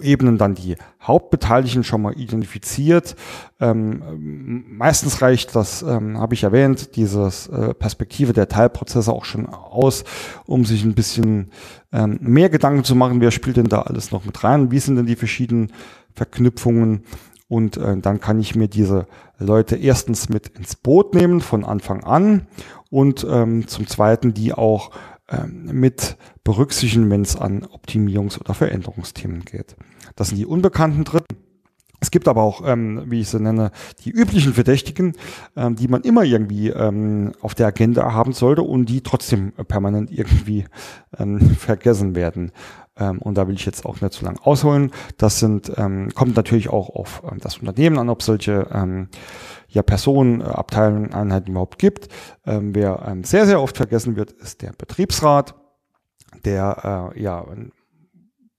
Ebenen 0.02 0.38
dann 0.38 0.56
die 0.56 0.76
Hauptbeteiligten 1.02 1.84
schon 1.84 2.02
mal 2.02 2.13
identifiziert. 2.13 3.16
Ähm, 3.60 4.66
meistens 4.68 5.22
reicht 5.22 5.56
das, 5.56 5.82
ähm, 5.82 6.20
habe 6.20 6.34
ich 6.34 6.44
erwähnt, 6.44 6.96
dieses 6.96 7.48
äh, 7.48 7.74
Perspektive 7.74 8.34
der 8.34 8.48
Teilprozesse 8.48 9.12
auch 9.12 9.26
schon 9.26 9.48
aus, 9.48 10.04
um 10.46 10.66
sich 10.66 10.84
ein 10.84 10.96
bisschen 10.96 11.52
ähm, 11.92 12.20
mehr 12.22 12.50
Gedanken 12.50 12.84
zu 12.84 12.96
machen, 12.96 13.22
wer 13.22 13.32
spielt 13.32 13.58
denn 13.58 13.70
da 13.70 13.84
alles 13.84 14.12
noch 14.12 14.26
mit 14.26 14.44
rein, 14.44 14.72
wie 14.72 14.80
sind 14.80 14.98
denn 14.98 15.06
die 15.06 15.16
verschiedenen 15.16 15.72
Verknüpfungen 16.13 17.04
und 17.48 17.78
äh, 17.78 17.98
dann 17.98 18.20
kann 18.20 18.40
ich 18.40 18.56
mir 18.56 18.68
diese 18.68 19.08
Leute 19.40 19.76
erstens 19.76 20.30
mit 20.30 20.50
ins 20.50 20.76
Boot 20.76 21.13
nehmen 21.13 21.42
von 21.42 21.63
Anfang 21.63 22.04
an 22.04 22.48
und 22.90 23.26
ähm, 23.30 23.68
zum 23.68 23.88
Zweiten 23.88 24.34
die 24.34 24.54
auch 24.54 24.92
ähm, 25.30 25.70
mit 25.74 26.18
berücksichtigen, 26.44 27.10
wenn 27.10 27.22
es 27.22 27.36
an 27.36 27.66
Optimierungs- 27.66 28.40
oder 28.40 28.54
Veränderungsthemen 28.54 29.46
geht. 29.46 29.76
Das 30.16 30.30
sind 30.30 30.38
die 30.38 30.46
unbekannten 30.46 31.04
Dritten. 31.04 31.36
Es 32.00 32.12
gibt 32.12 32.28
aber 32.28 32.44
auch, 32.44 32.62
ähm, 32.66 33.04
wie 33.08 33.22
ich 33.22 33.30
sie 33.30 33.40
nenne, 33.40 33.72
die 34.06 34.12
üblichen 34.12 34.54
Verdächtigen, 34.54 35.13
ähm, 35.56 35.76
die 35.76 35.88
man 35.88 36.04
immer 36.04 36.24
irgendwie 36.24 36.70
ähm, 36.70 37.32
auf 37.42 37.56
der 37.56 37.68
Agenda 37.68 38.13
haben 38.13 38.34
sollte 38.34 38.62
und 38.62 38.86
die 38.86 39.02
trotzdem 39.02 39.52
permanent 39.54 40.12
irgendwie 40.12 40.66
ähm, 41.18 41.40
vergessen 41.58 42.16
werden. 42.16 42.52
Ähm, 42.99 43.19
und 43.19 43.38
da 43.38 43.47
will 43.47 43.55
ich 43.55 43.65
jetzt 43.65 43.86
auch 43.86 44.01
nicht 44.01 44.13
zu 44.13 44.25
lang 44.25 44.39
ausholen. 44.39 44.91
Das 45.17 45.39
sind, 45.39 45.71
ähm, 45.77 46.10
kommt 46.13 46.36
natürlich 46.36 46.69
auch 46.69 46.89
auf 46.89 47.23
ähm, 47.29 47.39
das 47.39 47.57
Unternehmen 47.57 47.99
an, 47.99 48.10
ob 48.10 48.23
solche 48.23 48.67
ähm, 48.73 49.10
ja 49.69 49.81
Personen, 49.81 50.41
äh, 50.41 50.45
Abteilungen, 50.45 51.13
Einheiten 51.13 51.51
überhaupt 51.51 51.79
gibt. 51.79 52.10
Ähm, 52.45 52.73
wer 52.73 53.03
ähm, 53.07 53.23
sehr, 53.23 53.45
sehr 53.45 53.62
oft 53.62 53.77
vergessen 53.77 54.15
wird, 54.15 54.31
ist 54.31 54.62
der 54.62 54.73
Betriebsrat, 54.77 55.55
der 56.45 57.13
äh, 57.15 57.21
ja 57.21 57.41
in 57.53 57.71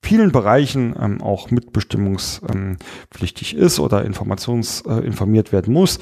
vielen 0.01 0.31
Bereichen 0.31 0.95
ähm, 0.99 1.21
auch 1.21 1.51
mitbestimmungspflichtig 1.51 3.55
ähm, 3.55 3.61
ist 3.61 3.79
oder 3.79 4.05
informations 4.05 4.81
äh, 4.87 5.05
informiert 5.05 5.51
werden 5.51 5.73
muss. 5.73 5.99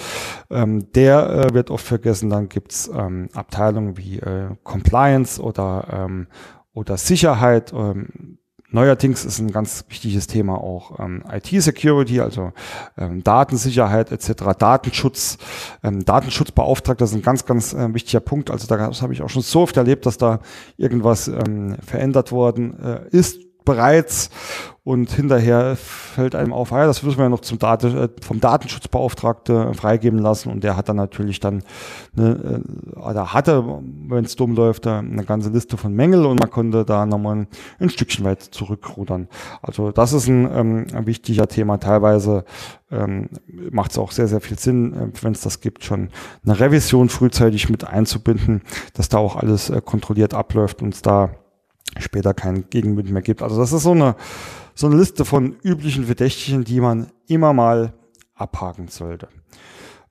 Ähm, 0.50 0.92
der 0.94 1.30
äh, 1.30 1.54
wird 1.54 1.72
oft 1.72 1.86
vergessen. 1.86 2.30
Dann 2.30 2.48
gibt's 2.48 2.90
ähm, 2.94 3.28
Abteilungen 3.34 3.98
wie 3.98 4.20
äh, 4.20 4.52
Compliance 4.64 5.42
oder, 5.42 5.88
ähm, 5.92 6.28
oder 6.78 6.98
Sicherheit. 6.98 7.74
Ähm, 7.74 8.38
Neuerdings 8.70 9.24
ist 9.24 9.40
ein 9.40 9.52
ganz 9.52 9.86
wichtiges 9.88 10.28
Thema 10.28 10.56
auch 10.56 11.00
ähm, 11.00 11.24
IT-Security, 11.32 12.20
also 12.20 12.52
ähm, 12.98 13.24
Datensicherheit 13.24 14.12
etc., 14.12 14.44
Datenschutz. 14.60 15.38
Ähm, 15.84 16.04
Datenschutzbeauftragter 16.04 17.06
ist 17.06 17.14
ein 17.14 17.22
ganz, 17.22 17.46
ganz 17.46 17.74
äh, 17.74 17.94
wichtiger 17.94 18.20
Punkt. 18.20 18.52
Also 18.52 18.68
da 18.68 18.78
habe 18.78 19.14
ich 19.14 19.22
auch 19.22 19.30
schon 19.30 19.42
so 19.42 19.62
oft 19.62 19.78
erlebt, 19.78 20.06
dass 20.06 20.18
da 20.18 20.42
irgendwas 20.76 21.30
ähm, 21.30 21.78
verändert 21.82 22.34
worden 22.34 22.78
äh, 22.84 23.08
ist 23.10 23.40
bereits 23.64 24.30
und 24.88 25.12
hinterher 25.12 25.76
fällt 25.76 26.34
einem 26.34 26.54
auf, 26.54 26.72
ah 26.72 26.80
ja, 26.80 26.86
das 26.86 27.04
müssen 27.04 27.18
wir 27.18 27.24
ja 27.24 27.30
noch 27.30 27.42
zum 27.42 27.60
Dat 27.60 27.84
äh, 27.84 28.08
vom 28.22 28.40
Datenschutzbeauftragte 28.40 29.74
freigeben 29.74 30.18
lassen 30.18 30.50
und 30.50 30.64
der 30.64 30.78
hat 30.78 30.88
dann 30.88 30.96
natürlich 30.96 31.42
dann, 31.42 31.62
eine, 32.16 32.62
äh, 32.96 32.98
oder 32.98 33.34
hatte, 33.34 33.66
wenn 34.08 34.24
es 34.24 34.38
dumm 34.38 34.56
läuft, 34.56 34.88
eine 34.88 35.26
ganze 35.26 35.50
Liste 35.50 35.76
von 35.76 35.92
Mängel 35.92 36.26
und 36.26 36.40
man 36.40 36.50
konnte 36.50 36.86
da 36.86 37.06
nochmal 37.06 37.48
ein, 37.80 37.90
Stückchen 37.90 38.24
weit 38.24 38.42
zurückrudern. 38.42 39.28
Also 39.62 39.92
das 39.92 40.14
ist 40.14 40.30
ein, 40.30 40.50
ähm, 40.50 40.88
ein 40.94 41.06
wichtiger 41.06 41.50
Thema. 41.50 41.80
Teilweise 41.80 42.46
ähm, 42.90 43.28
macht 43.70 43.92
es 43.92 43.98
auch 43.98 44.14
sehr, 44.14 44.30
sehr 44.30 44.40
viel 44.40 44.58
Sinn, 44.58 44.94
äh, 44.94 45.08
wenn 45.22 45.34
es 45.34 45.42
das 45.42 45.60
gibt, 45.60 45.84
schon 45.84 46.12
eine 46.46 46.62
Revision 46.62 47.10
frühzeitig 47.10 47.68
mit 47.68 47.86
einzubinden, 47.86 48.62
dass 48.94 49.10
da 49.10 49.18
auch 49.18 49.36
alles 49.36 49.70
äh, 49.70 49.82
kontrolliert 49.82 50.34
abläuft 50.34 50.82
und 50.82 50.94
es 50.94 51.02
da 51.02 51.32
später 52.00 52.34
kein 52.34 52.70
Gegenwind 52.70 53.12
mehr 53.12 53.22
gibt. 53.22 53.42
Also 53.42 53.60
das 53.60 53.74
ist 53.74 53.84
so 53.84 53.92
eine, 53.92 54.16
so 54.78 54.88
eine 54.88 54.96
Liste 54.96 55.26
von 55.26 55.56
üblichen 55.64 56.06
Verdächtigen, 56.06 56.64
die 56.64 56.80
man 56.80 57.08
immer 57.28 57.54
mal 57.54 57.94
abhaken 58.36 58.88
sollte. 58.88 59.28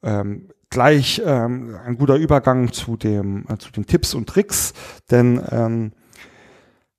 Ähm, 0.03 0.49
gleich 0.71 1.23
ähm, 1.25 1.77
ein 1.85 1.97
guter 1.97 2.17
Übergang 2.17 2.73
zu, 2.73 2.97
dem, 2.97 3.45
äh, 3.49 3.57
zu 3.59 3.71
den 3.71 3.87
Tipps 3.87 4.15
und 4.15 4.29
Tricks, 4.29 4.73
denn 5.11 5.41
ähm, 5.51 5.93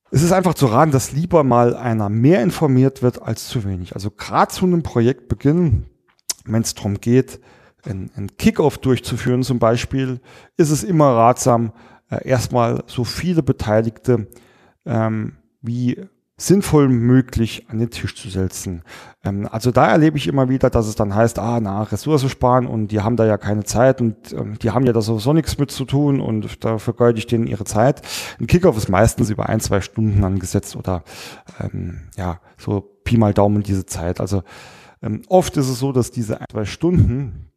es 0.10 0.24
ist 0.24 0.32
einfach 0.32 0.54
zu 0.54 0.68
raten, 0.68 0.92
dass 0.92 1.12
lieber 1.12 1.44
mal 1.44 1.76
einer 1.76 2.08
mehr 2.08 2.42
informiert 2.42 3.02
wird 3.02 3.22
als 3.22 3.50
zu 3.50 3.66
wenig. 3.66 3.94
Also 3.94 4.10
gerade 4.10 4.52
zu 4.54 4.66
einem 4.66 4.82
Projektbeginn 4.82 5.86
wenn 6.48 6.62
es 6.62 6.74
darum 6.74 7.00
geht, 7.00 7.40
einen 7.84 8.36
Kickoff 8.38 8.78
durchzuführen 8.80 9.44
zum 9.44 9.60
Beispiel, 9.60 10.20
ist 10.58 10.72
es 10.72 10.84
immer 10.84 11.16
ratsam, 11.16 11.72
äh, 12.10 12.28
erstmal 12.28 12.84
so 12.88 13.04
viele 13.06 13.44
Beteiligte 13.44 14.28
ähm, 14.86 15.38
wie 15.62 16.02
sinnvoll 16.40 16.88
möglich 16.88 17.66
an 17.68 17.80
den 17.80 17.90
Tisch 17.90 18.16
zu 18.16 18.30
setzen. 18.30 18.84
Ähm, 19.26 19.48
also 19.52 19.72
da 19.72 19.88
erlebe 19.88 20.18
ich 20.18 20.28
immer 20.28 20.50
wieder, 20.50 20.70
dass 20.70 20.88
es 20.88 20.96
dann 20.96 21.16
heißt, 21.16 21.40
ah, 21.40 21.60
na, 21.60 21.82
Ressourcen 21.82 22.30
sparen 22.30 22.68
und 22.68 22.90
die 22.90 23.02
haben 23.02 23.16
da 23.16 23.26
ja 23.26 23.38
keine 23.38 23.64
Zeit 23.64 24.02
und 24.02 24.34
ähm, 24.34 24.60
die 24.60 24.70
haben 24.70 24.86
ja 24.86 24.94
da 24.94 25.02
sowieso 25.02 25.34
nichts 25.34 25.58
mit 25.58 25.72
zu 25.72 25.86
tun 25.86 26.22
und 26.22 26.64
da 26.64 26.78
vergeude 26.78 27.18
ich 27.18 27.26
denen 27.26 27.48
ihre 27.48 27.66
Zeit. 27.66 28.04
Ein 28.40 28.46
Kickoff 28.46 28.78
ist 28.78 28.88
meistens 28.88 29.32
über 29.32 29.50
ein, 29.50 29.60
zwei 29.60 29.82
Stunden 29.82 30.24
angesetzt 30.24 30.76
oder 30.76 31.04
ähm, 31.60 32.02
ja, 32.16 32.40
so 32.58 32.82
Pi 33.04 33.18
mal 33.18 33.34
Daumen 33.34 33.64
diese 33.64 33.88
Zeit. 33.88 34.22
Also 34.22 34.44
ähm, 35.02 35.24
oft 35.30 35.58
ist 35.58 35.70
es 35.70 35.80
so, 35.80 35.92
dass 35.92 36.12
diese 36.12 36.40
ein, 36.40 36.46
zwei 36.52 36.66
Stunden 36.66 37.50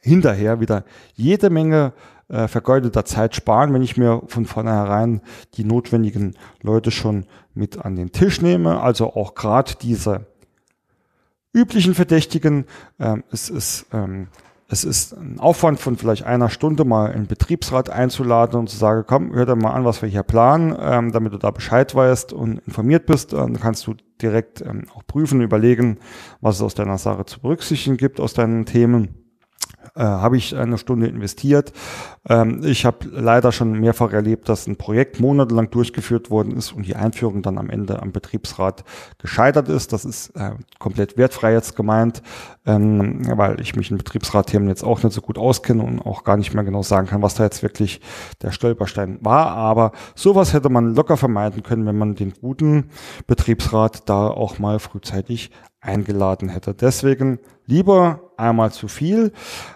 hinterher 0.00 0.58
wieder 0.58 0.84
jede 1.14 1.48
Menge 1.48 1.92
äh, 2.28 2.48
vergeudeter 2.48 3.04
Zeit 3.04 3.36
sparen, 3.36 3.72
wenn 3.72 3.82
ich 3.82 3.96
mir 3.96 4.22
von 4.26 4.46
vornherein 4.46 5.20
die 5.54 5.64
notwendigen 5.64 6.34
Leute 6.60 6.90
schon 6.90 7.26
mit 7.56 7.84
an 7.84 7.96
den 7.96 8.12
Tisch 8.12 8.40
nehme. 8.40 8.80
Also 8.80 9.14
auch 9.14 9.34
gerade 9.34 9.72
diese 9.80 10.26
üblichen 11.52 11.94
Verdächtigen. 11.94 12.66
Ähm, 12.98 13.24
es 13.30 13.48
ist 13.48 13.86
ähm, 13.92 14.28
es 14.68 14.82
ist 14.82 15.12
ein 15.12 15.38
Aufwand 15.38 15.78
von 15.78 15.96
vielleicht 15.96 16.24
einer 16.24 16.50
Stunde 16.50 16.84
mal 16.84 17.12
einen 17.12 17.28
Betriebsrat 17.28 17.88
einzuladen 17.88 18.58
und 18.58 18.68
zu 18.68 18.76
sagen, 18.76 19.04
komm, 19.06 19.32
hör 19.32 19.46
dir 19.46 19.54
mal 19.54 19.70
an, 19.70 19.84
was 19.84 20.02
wir 20.02 20.08
hier 20.08 20.24
planen, 20.24 20.76
ähm, 20.80 21.12
damit 21.12 21.32
du 21.32 21.38
da 21.38 21.52
Bescheid 21.52 21.94
weißt 21.94 22.32
und 22.32 22.58
informiert 22.66 23.06
bist. 23.06 23.32
Dann 23.32 23.60
kannst 23.60 23.86
du 23.86 23.94
direkt 24.20 24.62
ähm, 24.62 24.86
auch 24.92 25.06
prüfen, 25.06 25.40
überlegen, 25.40 25.98
was 26.40 26.56
es 26.56 26.62
aus 26.62 26.74
deiner 26.74 26.98
Sache 26.98 27.26
zu 27.26 27.40
berücksichtigen 27.40 27.96
gibt, 27.96 28.18
aus 28.18 28.34
deinen 28.34 28.66
Themen 28.66 29.25
äh, 29.94 30.00
habe 30.00 30.36
ich 30.36 30.54
eine 30.56 30.78
Stunde 30.78 31.06
investiert. 31.06 31.72
Ähm, 32.28 32.60
ich 32.64 32.84
habe 32.84 33.06
leider 33.10 33.52
schon 33.52 33.72
mehrfach 33.78 34.12
erlebt, 34.12 34.48
dass 34.48 34.66
ein 34.66 34.76
Projekt 34.76 35.20
monatelang 35.20 35.70
durchgeführt 35.70 36.30
worden 36.30 36.56
ist 36.56 36.72
und 36.72 36.86
die 36.86 36.96
Einführung 36.96 37.42
dann 37.42 37.58
am 37.58 37.70
Ende 37.70 38.02
am 38.02 38.12
Betriebsrat 38.12 38.84
gescheitert 39.18 39.68
ist. 39.68 39.92
Das 39.92 40.04
ist 40.04 40.30
äh, 40.30 40.52
komplett 40.78 41.16
wertfrei 41.16 41.52
jetzt 41.52 41.76
gemeint, 41.76 42.22
ähm, 42.66 43.22
weil 43.36 43.60
ich 43.60 43.76
mich 43.76 43.90
in 43.90 43.98
Betriebsratthemen 43.98 44.68
jetzt 44.68 44.84
auch 44.84 45.02
nicht 45.02 45.12
so 45.12 45.20
gut 45.20 45.38
auskenne 45.38 45.82
und 45.82 46.00
auch 46.00 46.24
gar 46.24 46.36
nicht 46.36 46.52
mehr 46.54 46.64
genau 46.64 46.82
sagen 46.82 47.06
kann, 47.06 47.22
was 47.22 47.34
da 47.34 47.44
jetzt 47.44 47.62
wirklich 47.62 48.00
der 48.42 48.50
Stolperstein 48.50 49.18
war. 49.20 49.48
Aber 49.52 49.92
sowas 50.14 50.52
hätte 50.52 50.68
man 50.68 50.94
locker 50.94 51.16
vermeiden 51.16 51.62
können, 51.62 51.86
wenn 51.86 51.98
man 51.98 52.14
den 52.14 52.32
guten 52.32 52.90
Betriebsrat 53.26 54.08
da 54.08 54.28
auch 54.28 54.58
mal 54.58 54.78
frühzeitig 54.78 55.50
eingeladen 55.80 56.48
hätte. 56.48 56.74
Deswegen 56.74 57.38
lieber 57.66 58.32
einmal 58.36 58.72
zu 58.72 58.88
viel. 58.88 59.32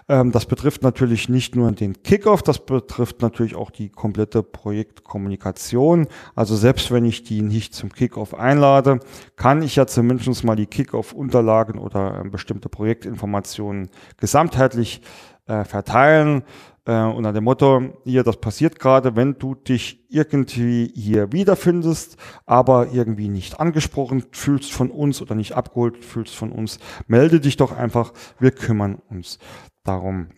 Ähm, 0.07 0.31
das 0.31 0.45
betrifft 0.45 0.83
natürlich 0.83 1.29
nicht 1.29 1.55
nur 1.55 1.71
den 1.71 2.01
Kickoff, 2.03 2.41
das 2.41 2.59
betrifft 2.59 3.21
natürlich 3.21 3.55
auch 3.55 3.71
die 3.71 3.89
komplette 3.89 4.43
Projektkommunikation. 4.43 6.07
Also 6.35 6.55
selbst 6.55 6.91
wenn 6.91 7.05
ich 7.05 7.23
die 7.23 7.41
nicht 7.41 7.73
zum 7.73 7.91
Kickoff 7.91 8.33
einlade, 8.33 8.99
kann 9.35 9.61
ich 9.61 9.75
ja 9.75 9.87
zumindest 9.87 10.43
mal 10.43 10.55
die 10.55 10.67
Kickoff-Unterlagen 10.67 11.79
oder 11.79 12.23
äh, 12.23 12.29
bestimmte 12.29 12.69
Projektinformationen 12.69 13.89
gesamtheitlich 14.17 15.01
äh, 15.47 15.63
verteilen 15.65 16.43
äh, 16.85 17.03
unter 17.03 17.33
dem 17.33 17.43
Motto, 17.43 17.93
hier, 18.03 18.23
das 18.23 18.37
passiert 18.37 18.79
gerade, 18.79 19.15
wenn 19.15 19.37
du 19.37 19.55
dich 19.55 20.05
irgendwie 20.09 20.91
hier 20.95 21.31
wiederfindest, 21.31 22.17
aber 22.45 22.91
irgendwie 22.91 23.29
nicht 23.29 23.59
angesprochen 23.59 24.23
fühlst 24.31 24.71
von 24.71 24.89
uns 24.89 25.21
oder 25.21 25.35
nicht 25.35 25.53
abgeholt 25.53 26.03
fühlst 26.03 26.35
von 26.35 26.51
uns, 26.51 26.79
melde 27.07 27.39
dich 27.39 27.57
doch 27.57 27.71
einfach, 27.71 28.13
wir 28.39 28.51
kümmern 28.51 29.01
uns 29.09 29.37
darum. 29.83 30.29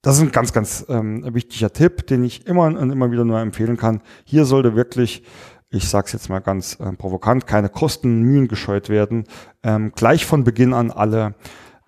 Das 0.00 0.16
ist 0.16 0.22
ein 0.22 0.32
ganz, 0.32 0.52
ganz 0.52 0.86
ähm, 0.88 1.34
wichtiger 1.34 1.72
Tipp, 1.72 2.06
den 2.06 2.22
ich 2.22 2.46
immer 2.46 2.66
und 2.66 2.90
immer 2.90 3.10
wieder 3.10 3.24
nur 3.24 3.40
empfehlen 3.40 3.76
kann. 3.76 4.00
Hier 4.24 4.44
sollte 4.44 4.76
wirklich 4.76 5.24
ich 5.70 5.88
sage 5.88 6.06
es 6.06 6.12
jetzt 6.12 6.30
mal 6.30 6.38
ganz 6.38 6.78
äh, 6.80 6.92
provokant, 6.92 7.46
keine 7.46 7.68
Kosten, 7.68 8.22
Mühen 8.22 8.48
gescheut 8.48 8.88
werden. 8.88 9.24
Ähm, 9.62 9.92
gleich 9.94 10.24
von 10.24 10.44
Beginn 10.44 10.72
an 10.72 10.90
alle 10.90 11.34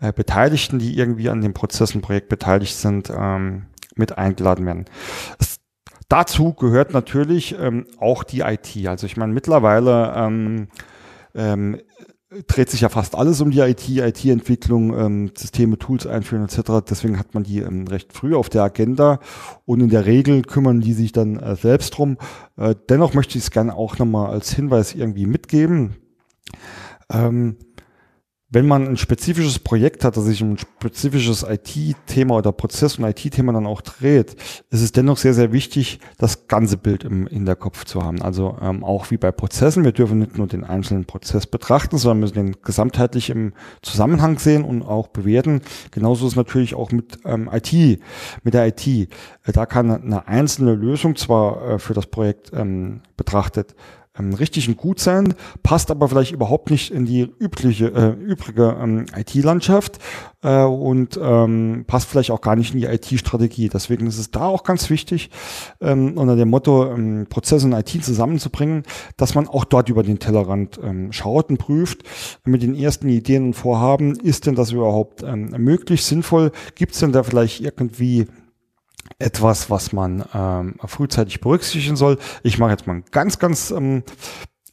äh, 0.00 0.12
Beteiligten, 0.12 0.78
die 0.78 0.96
irgendwie 0.96 1.28
an 1.28 1.40
dem 1.40 1.54
Prozess 1.54 1.94
und 1.94 2.00
Projekt 2.00 2.28
beteiligt 2.28 2.76
sind, 2.76 3.12
ähm, 3.14 3.66
mit 3.96 4.18
eingeladen 4.18 4.66
werden. 4.66 4.84
Es, 5.38 5.58
dazu 6.08 6.54
gehört 6.54 6.92
natürlich 6.92 7.56
ähm, 7.58 7.86
auch 7.98 8.24
die 8.24 8.40
IT. 8.40 8.86
Also 8.86 9.06
ich 9.06 9.16
meine, 9.16 9.32
mittlerweile 9.32 10.12
ähm, 10.16 10.68
ähm, 11.34 11.78
dreht 12.46 12.70
sich 12.70 12.82
ja 12.82 12.88
fast 12.88 13.16
alles 13.16 13.40
um 13.40 13.50
die 13.50 13.58
IT, 13.58 13.88
IT-Entwicklung, 13.88 14.96
ähm, 14.96 15.32
Systeme, 15.36 15.78
Tools 15.78 16.06
einführen 16.06 16.44
etc. 16.44 16.84
Deswegen 16.88 17.18
hat 17.18 17.34
man 17.34 17.42
die 17.42 17.58
ähm, 17.58 17.88
recht 17.88 18.12
früh 18.12 18.34
auf 18.36 18.48
der 18.48 18.62
Agenda 18.62 19.18
und 19.64 19.80
in 19.80 19.88
der 19.88 20.06
Regel 20.06 20.42
kümmern 20.42 20.80
die 20.80 20.92
sich 20.92 21.12
dann 21.12 21.38
äh, 21.38 21.56
selbst 21.56 21.90
drum. 21.90 22.18
Äh, 22.56 22.76
dennoch 22.88 23.14
möchte 23.14 23.36
ich 23.36 23.44
es 23.44 23.50
gerne 23.50 23.74
auch 23.74 23.98
nochmal 23.98 24.30
als 24.30 24.52
Hinweis 24.52 24.94
irgendwie 24.94 25.26
mitgeben. 25.26 25.96
Ähm, 27.12 27.56
wenn 28.52 28.66
man 28.66 28.86
ein 28.88 28.96
spezifisches 28.96 29.60
Projekt 29.60 30.04
hat, 30.04 30.16
das 30.16 30.24
sich 30.24 30.42
um 30.42 30.52
ein 30.52 30.58
spezifisches 30.58 31.44
IT-Thema 31.48 32.36
oder 32.36 32.50
Prozess- 32.50 32.98
und 32.98 33.04
IT-Thema 33.04 33.52
dann 33.52 33.66
auch 33.66 33.80
dreht, 33.80 34.34
ist 34.70 34.82
es 34.82 34.90
dennoch 34.90 35.18
sehr, 35.18 35.34
sehr 35.34 35.52
wichtig, 35.52 36.00
das 36.18 36.48
ganze 36.48 36.76
Bild 36.76 37.04
im 37.04 37.28
Hinterkopf 37.28 37.84
zu 37.84 38.02
haben. 38.02 38.20
Also 38.22 38.58
ähm, 38.60 38.82
auch 38.82 39.12
wie 39.12 39.18
bei 39.18 39.30
Prozessen, 39.30 39.84
wir 39.84 39.92
dürfen 39.92 40.18
nicht 40.18 40.36
nur 40.36 40.48
den 40.48 40.64
einzelnen 40.64 41.04
Prozess 41.04 41.46
betrachten, 41.46 41.96
sondern 41.96 42.20
müssen 42.20 42.34
den 42.34 42.56
gesamtheitlich 42.62 43.30
im 43.30 43.52
Zusammenhang 43.82 44.40
sehen 44.40 44.64
und 44.64 44.82
auch 44.82 45.06
bewerten. 45.08 45.62
Genauso 45.92 46.26
ist 46.26 46.36
natürlich 46.36 46.74
auch 46.74 46.90
mit 46.90 47.18
ähm, 47.24 47.48
IT, 47.52 48.00
mit 48.42 48.54
der 48.54 48.66
IT. 48.66 48.84
Äh, 48.86 49.06
da 49.52 49.64
kann 49.64 49.90
eine 49.92 50.26
einzelne 50.26 50.74
Lösung 50.74 51.14
zwar 51.14 51.62
äh, 51.62 51.78
für 51.78 51.94
das 51.94 52.06
Projekt 52.06 52.50
ähm, 52.52 53.02
betrachtet 53.16 53.76
ähm, 54.20 54.34
richtig 54.34 54.68
und 54.68 54.76
gut 54.76 55.00
sein, 55.00 55.34
passt 55.62 55.90
aber 55.90 56.08
vielleicht 56.08 56.32
überhaupt 56.32 56.70
nicht 56.70 56.92
in 56.92 57.06
die 57.06 57.28
übliche, 57.38 57.86
äh, 57.86 58.10
übrige 58.22 58.76
ähm, 58.80 59.06
IT-Landschaft 59.16 59.98
äh, 60.42 60.62
und 60.62 61.18
ähm, 61.22 61.84
passt 61.86 62.08
vielleicht 62.08 62.30
auch 62.30 62.40
gar 62.40 62.56
nicht 62.56 62.74
in 62.74 62.80
die 62.80 62.86
IT-Strategie. 62.86 63.68
Deswegen 63.68 64.06
ist 64.06 64.18
es 64.18 64.30
da 64.30 64.46
auch 64.46 64.64
ganz 64.64 64.90
wichtig, 64.90 65.30
ähm, 65.80 66.16
unter 66.16 66.36
dem 66.36 66.50
Motto, 66.50 66.92
ähm, 66.92 67.26
Prozesse 67.28 67.66
und 67.66 67.72
IT 67.72 68.04
zusammenzubringen, 68.04 68.84
dass 69.16 69.34
man 69.34 69.48
auch 69.48 69.64
dort 69.64 69.88
über 69.88 70.02
den 70.02 70.18
Tellerrand 70.18 70.78
ähm, 70.82 71.12
schaut 71.12 71.50
und 71.50 71.58
prüft 71.58 72.02
mit 72.44 72.62
den 72.62 72.74
ersten 72.74 73.08
Ideen 73.08 73.46
und 73.46 73.54
Vorhaben, 73.54 74.16
ist 74.16 74.46
denn 74.46 74.54
das 74.54 74.72
überhaupt 74.72 75.22
ähm, 75.22 75.54
möglich, 75.58 76.04
sinnvoll? 76.04 76.52
Gibt 76.74 76.92
es 76.92 77.00
denn 77.00 77.12
da 77.12 77.22
vielleicht 77.22 77.60
irgendwie 77.60 78.26
etwas, 79.20 79.70
was 79.70 79.92
man 79.92 80.24
ähm, 80.34 80.76
frühzeitig 80.84 81.40
berücksichtigen 81.40 81.96
soll. 81.96 82.18
Ich 82.42 82.58
mache 82.58 82.70
jetzt 82.70 82.86
mal 82.86 82.94
ein 82.94 83.04
ganz, 83.10 83.38
ganz 83.38 83.70
ähm, 83.70 84.02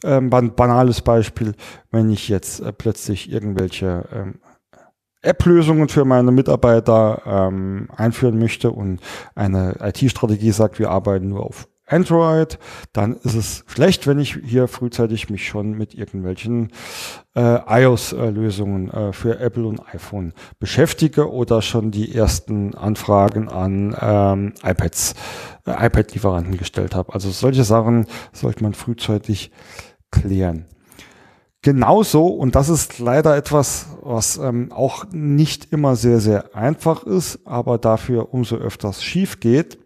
ähm, 0.04 0.30
banales 0.30 1.02
Beispiel. 1.02 1.54
Wenn 1.92 2.10
ich 2.10 2.30
jetzt 2.30 2.62
äh, 2.62 2.72
plötzlich 2.72 3.32
irgendwelche 3.32 4.08
ähm, 4.12 4.40
App-Lösungen 5.22 5.90
für 5.90 6.06
meine 6.06 6.32
Mitarbeiter 6.32 7.22
ähm, 7.26 7.90
einführen 7.96 8.40
möchte 8.40 8.72
und 8.72 9.02
eine 9.36 9.78
IT-Strategie 9.82 10.52
sagt, 10.52 10.80
wir 10.80 10.90
arbeiten 10.92 11.28
nur 11.30 11.46
auf 11.46 11.68
Android, 11.88 12.60
dann 12.92 13.16
ist 13.16 13.34
es 13.34 13.64
schlecht, 13.68 14.08
wenn 14.08 14.20
ich 14.20 14.38
hier 14.44 14.68
frühzeitig 14.68 15.30
mich 15.30 15.48
schon 15.48 15.72
mit 15.72 15.94
irgendwelchen 15.96 16.72
äh, 17.34 17.60
iOS-Lösungen 17.82 18.92
äh, 18.92 19.14
für 19.14 19.40
Apple 19.40 19.66
und 19.66 19.82
iPhone 19.94 20.34
beschäftige 20.60 21.32
oder 21.32 21.62
schon 21.62 21.92
die 21.92 22.14
ersten 22.14 22.76
Anfragen 22.76 23.48
an 23.48 23.96
ähm, 24.00 24.54
iPads, 24.64 25.16
äh, 25.66 25.72
iPad-Lieferanten 25.86 26.58
gestellt 26.58 26.94
habe. 26.94 27.14
Also 27.14 27.30
solche 27.32 27.64
Sachen 27.64 28.06
sollte 28.34 28.64
man 28.64 28.74
frühzeitig 28.74 29.52
klären. 30.12 30.66
Genauso, 31.62 32.28
und 32.28 32.56
das 32.56 32.70
ist 32.70 33.00
leider 33.00 33.36
etwas, 33.36 33.88
was 34.02 34.38
ähm, 34.38 34.72
auch 34.72 35.06
nicht 35.12 35.72
immer 35.72 35.96
sehr, 35.96 36.20
sehr 36.20 36.56
einfach 36.56 37.04
ist, 37.04 37.40
aber 37.46 37.78
dafür 37.78 38.34
umso 38.34 38.58
öfters 38.58 39.04
schief 39.04 39.40
geht, 39.40 39.80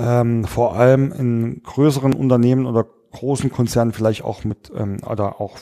ähm, 0.00 0.44
vor 0.44 0.76
allem 0.76 1.12
in 1.12 1.62
größeren 1.62 2.14
Unternehmen 2.14 2.66
oder 2.66 2.86
großen 3.12 3.50
Konzernen 3.50 3.92
vielleicht 3.92 4.24
auch 4.24 4.44
mit 4.44 4.70
ähm, 4.74 4.98
oder 5.04 5.40
auch 5.40 5.58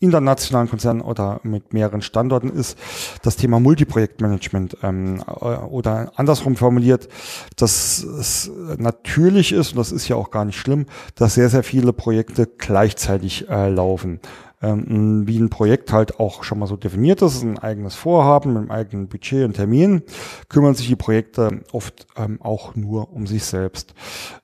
internationalen 0.00 0.68
Konzernen 0.68 1.00
oder 1.00 1.40
mit 1.42 1.72
mehreren 1.72 2.02
Standorten 2.02 2.50
ist 2.50 2.78
das 3.22 3.36
Thema 3.36 3.58
Multiprojektmanagement 3.58 4.78
ähm, 4.82 5.22
äh, 5.26 5.32
oder 5.32 6.12
andersrum 6.14 6.54
formuliert, 6.56 7.08
dass 7.56 8.02
es 8.02 8.50
natürlich 8.76 9.52
ist, 9.52 9.72
und 9.72 9.78
das 9.78 9.90
ist 9.90 10.08
ja 10.08 10.16
auch 10.16 10.30
gar 10.30 10.44
nicht 10.44 10.58
schlimm, 10.58 10.86
dass 11.16 11.34
sehr, 11.34 11.48
sehr 11.48 11.64
viele 11.64 11.92
Projekte 11.92 12.46
gleichzeitig 12.46 13.48
äh, 13.48 13.68
laufen 13.70 14.20
ähm, 14.60 15.26
wie 15.26 15.38
ein 15.38 15.50
Projekt 15.50 15.92
halt 15.92 16.18
auch 16.18 16.42
schon 16.42 16.58
mal 16.58 16.66
so 16.66 16.76
definiert 16.76 17.22
ist, 17.22 17.42
ein 17.42 17.58
eigenes 17.58 17.94
Vorhaben 17.94 18.52
mit 18.52 18.62
einem 18.62 18.70
eigenen 18.70 19.08
Budget 19.08 19.44
und 19.44 19.54
Termin, 19.54 20.02
kümmern 20.48 20.74
sich 20.74 20.88
die 20.88 20.96
Projekte 20.96 21.62
oft 21.72 22.06
ähm, 22.16 22.40
auch 22.42 22.74
nur 22.74 23.12
um 23.12 23.26
sich 23.26 23.44
selbst. 23.44 23.94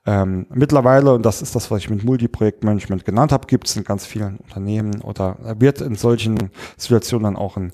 Ähm, 0.07 0.47
mittlerweile, 0.51 1.15
und 1.15 1.27
das 1.27 1.43
ist 1.43 1.55
das, 1.55 1.71
was 1.71 1.79
ich 1.81 1.91
mit 1.91 2.05
Multiprojektmanagement 2.05 3.05
genannt 3.05 3.33
habe, 3.33 3.47
gibt 3.47 3.67
es 3.67 3.77
in 3.77 3.85
ganz 3.85 4.07
vielen 4.07 4.37
Unternehmen 4.37 5.01
oder 5.03 5.57
wird 5.59 5.81
in 5.81 5.97
solchen 5.97 6.51
Situationen 6.77 7.25
dann 7.25 7.37
auch 7.37 7.57
ein 7.57 7.73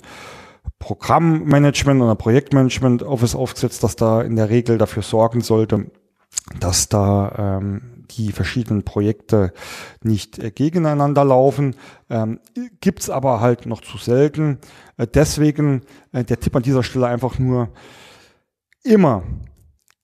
Programmmanagement 0.79 2.01
oder 2.01 2.15
Projektmanagement 2.15 3.03
Office 3.03 3.35
aufgesetzt, 3.35 3.83
das 3.83 3.95
da 3.95 4.21
in 4.21 4.35
der 4.35 4.49
Regel 4.49 4.77
dafür 4.77 5.03
sorgen 5.03 5.41
sollte, 5.41 5.91
dass 6.59 6.89
da 6.89 7.59
ähm, 7.59 7.90
die 8.17 8.31
verschiedenen 8.31 8.83
Projekte 8.83 9.53
nicht 10.03 10.39
äh, 10.39 10.51
gegeneinander 10.51 11.23
laufen. 11.25 11.75
Ähm, 12.09 12.39
Gibt 12.79 13.09
aber 13.09 13.39
halt 13.39 13.65
noch 13.65 13.81
zu 13.81 13.97
selten. 13.97 14.59
Äh, 14.97 15.07
deswegen 15.07 15.81
äh, 16.11 16.23
der 16.23 16.39
Tipp 16.39 16.55
an 16.55 16.63
dieser 16.63 16.83
Stelle 16.83 17.07
einfach 17.07 17.39
nur 17.39 17.69
immer, 18.83 19.23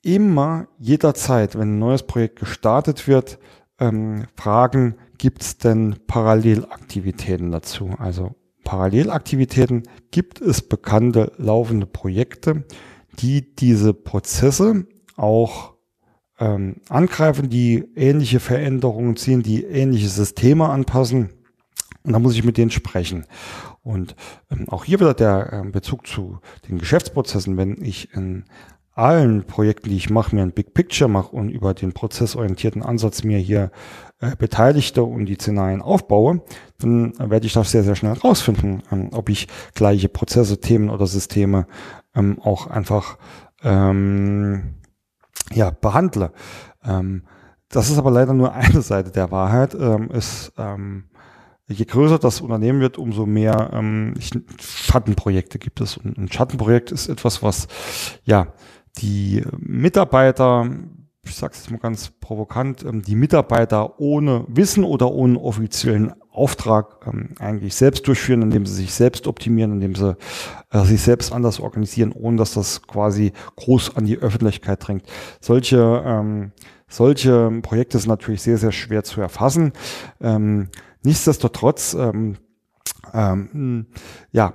immer, 0.01 0.67
jederzeit, 0.79 1.57
wenn 1.57 1.75
ein 1.75 1.79
neues 1.79 2.03
Projekt 2.03 2.39
gestartet 2.39 3.07
wird, 3.07 3.39
ähm, 3.79 4.25
fragen, 4.35 4.95
gibt 5.17 5.41
es 5.41 5.57
denn 5.57 5.97
Parallelaktivitäten 6.07 7.51
dazu? 7.51 7.91
Also 7.97 8.35
Parallelaktivitäten 8.63 9.83
gibt 10.11 10.41
es 10.41 10.61
bekannte 10.61 11.31
laufende 11.37 11.85
Projekte, 11.85 12.65
die 13.19 13.55
diese 13.55 13.93
Prozesse 13.93 14.85
auch 15.15 15.76
ähm, 16.39 16.77
angreifen, 16.89 17.49
die 17.49 17.85
ähnliche 17.95 18.39
Veränderungen 18.39 19.15
ziehen, 19.15 19.43
die 19.43 19.63
ähnliche 19.63 20.09
Systeme 20.09 20.69
anpassen. 20.69 21.29
Und 22.03 22.13
da 22.13 22.19
muss 22.19 22.35
ich 22.35 22.43
mit 22.43 22.57
denen 22.57 22.71
sprechen. 22.71 23.25
Und 23.83 24.15
ähm, 24.51 24.69
auch 24.69 24.85
hier 24.85 24.99
wieder 24.99 25.13
der 25.13 25.51
ähm, 25.53 25.71
Bezug 25.71 26.07
zu 26.07 26.39
den 26.67 26.77
Geschäftsprozessen. 26.77 27.57
Wenn 27.57 27.81
ich 27.81 28.13
in 28.13 28.45
allen 28.93 29.43
Projekten, 29.43 29.89
die 29.89 29.97
ich 29.97 30.09
mache, 30.09 30.35
mir 30.35 30.41
ein 30.41 30.51
Big 30.51 30.73
Picture 30.73 31.09
mache 31.09 31.35
und 31.35 31.49
über 31.49 31.73
den 31.73 31.93
prozessorientierten 31.93 32.81
Ansatz 32.81 33.23
mir 33.23 33.37
hier 33.37 33.71
äh, 34.19 34.35
Beteiligte 34.35 35.03
und 35.03 35.25
die 35.25 35.35
Szenarien 35.35 35.81
aufbaue, 35.81 36.41
dann 36.79 37.13
werde 37.19 37.45
ich 37.45 37.53
das 37.53 37.71
sehr, 37.71 37.83
sehr 37.83 37.95
schnell 37.95 38.13
rausfinden, 38.13 38.81
ähm, 38.91 39.09
ob 39.13 39.29
ich 39.29 39.47
gleiche 39.75 40.09
Prozesse, 40.09 40.59
Themen 40.59 40.89
oder 40.89 41.05
Systeme 41.05 41.67
ähm, 42.15 42.39
auch 42.41 42.67
einfach 42.67 43.17
ähm, 43.63 44.76
ja, 45.53 45.69
behandle. 45.71 46.31
Ähm, 46.83 47.23
das 47.69 47.89
ist 47.89 47.97
aber 47.97 48.11
leider 48.11 48.33
nur 48.33 48.53
eine 48.53 48.81
Seite 48.81 49.11
der 49.11 49.31
Wahrheit. 49.31 49.75
Ähm, 49.75 50.09
ist, 50.11 50.53
ähm, 50.57 51.05
je 51.67 51.85
größer 51.85 52.19
das 52.19 52.41
Unternehmen 52.41 52.79
wird, 52.79 52.97
umso 52.97 53.25
mehr 53.25 53.71
ähm, 53.73 54.13
Schattenprojekte 54.59 55.59
gibt 55.59 55.81
es. 55.81 55.97
Und 55.97 56.17
ein 56.17 56.31
Schattenprojekt 56.31 56.91
ist 56.91 57.09
etwas, 57.09 57.43
was 57.43 57.67
ja 58.23 58.53
die 58.97 59.43
Mitarbeiter, 59.59 60.69
ich 61.23 61.35
sage 61.35 61.53
es 61.55 61.69
mal 61.69 61.79
ganz 61.79 62.11
provokant, 62.19 62.83
ähm, 62.83 63.01
die 63.01 63.15
Mitarbeiter 63.15 63.99
ohne 63.99 64.45
Wissen 64.47 64.83
oder 64.83 65.11
ohne 65.11 65.39
offiziellen 65.39 66.13
Auftrag 66.37 67.05
ähm, 67.07 67.35
eigentlich 67.39 67.75
selbst 67.75 68.07
durchführen, 68.07 68.41
indem 68.41 68.65
sie 68.65 68.75
sich 68.75 68.93
selbst 68.93 69.27
optimieren, 69.27 69.73
indem 69.73 69.95
sie 69.95 70.15
äh, 70.71 70.83
sich 70.85 71.01
selbst 71.01 71.33
anders 71.33 71.59
organisieren, 71.59 72.11
ohne 72.11 72.37
dass 72.37 72.53
das 72.53 72.83
quasi 72.83 73.33
groß 73.55 73.95
an 73.95 74.05
die 74.05 74.17
Öffentlichkeit 74.17 74.87
drängt. 74.87 75.03
Solche, 75.41 76.03
ähm, 76.05 76.51
solche 76.87 77.49
Projekte 77.61 77.97
sind 77.99 78.09
natürlich 78.09 78.41
sehr, 78.41 78.57
sehr 78.57 78.71
schwer 78.71 79.03
zu 79.03 79.19
erfassen. 79.19 79.73
Ähm, 80.21 80.69
nichtsdestotrotz, 81.03 81.95
ähm, 81.95 82.37
ähm, 83.13 83.87
ja, 84.31 84.53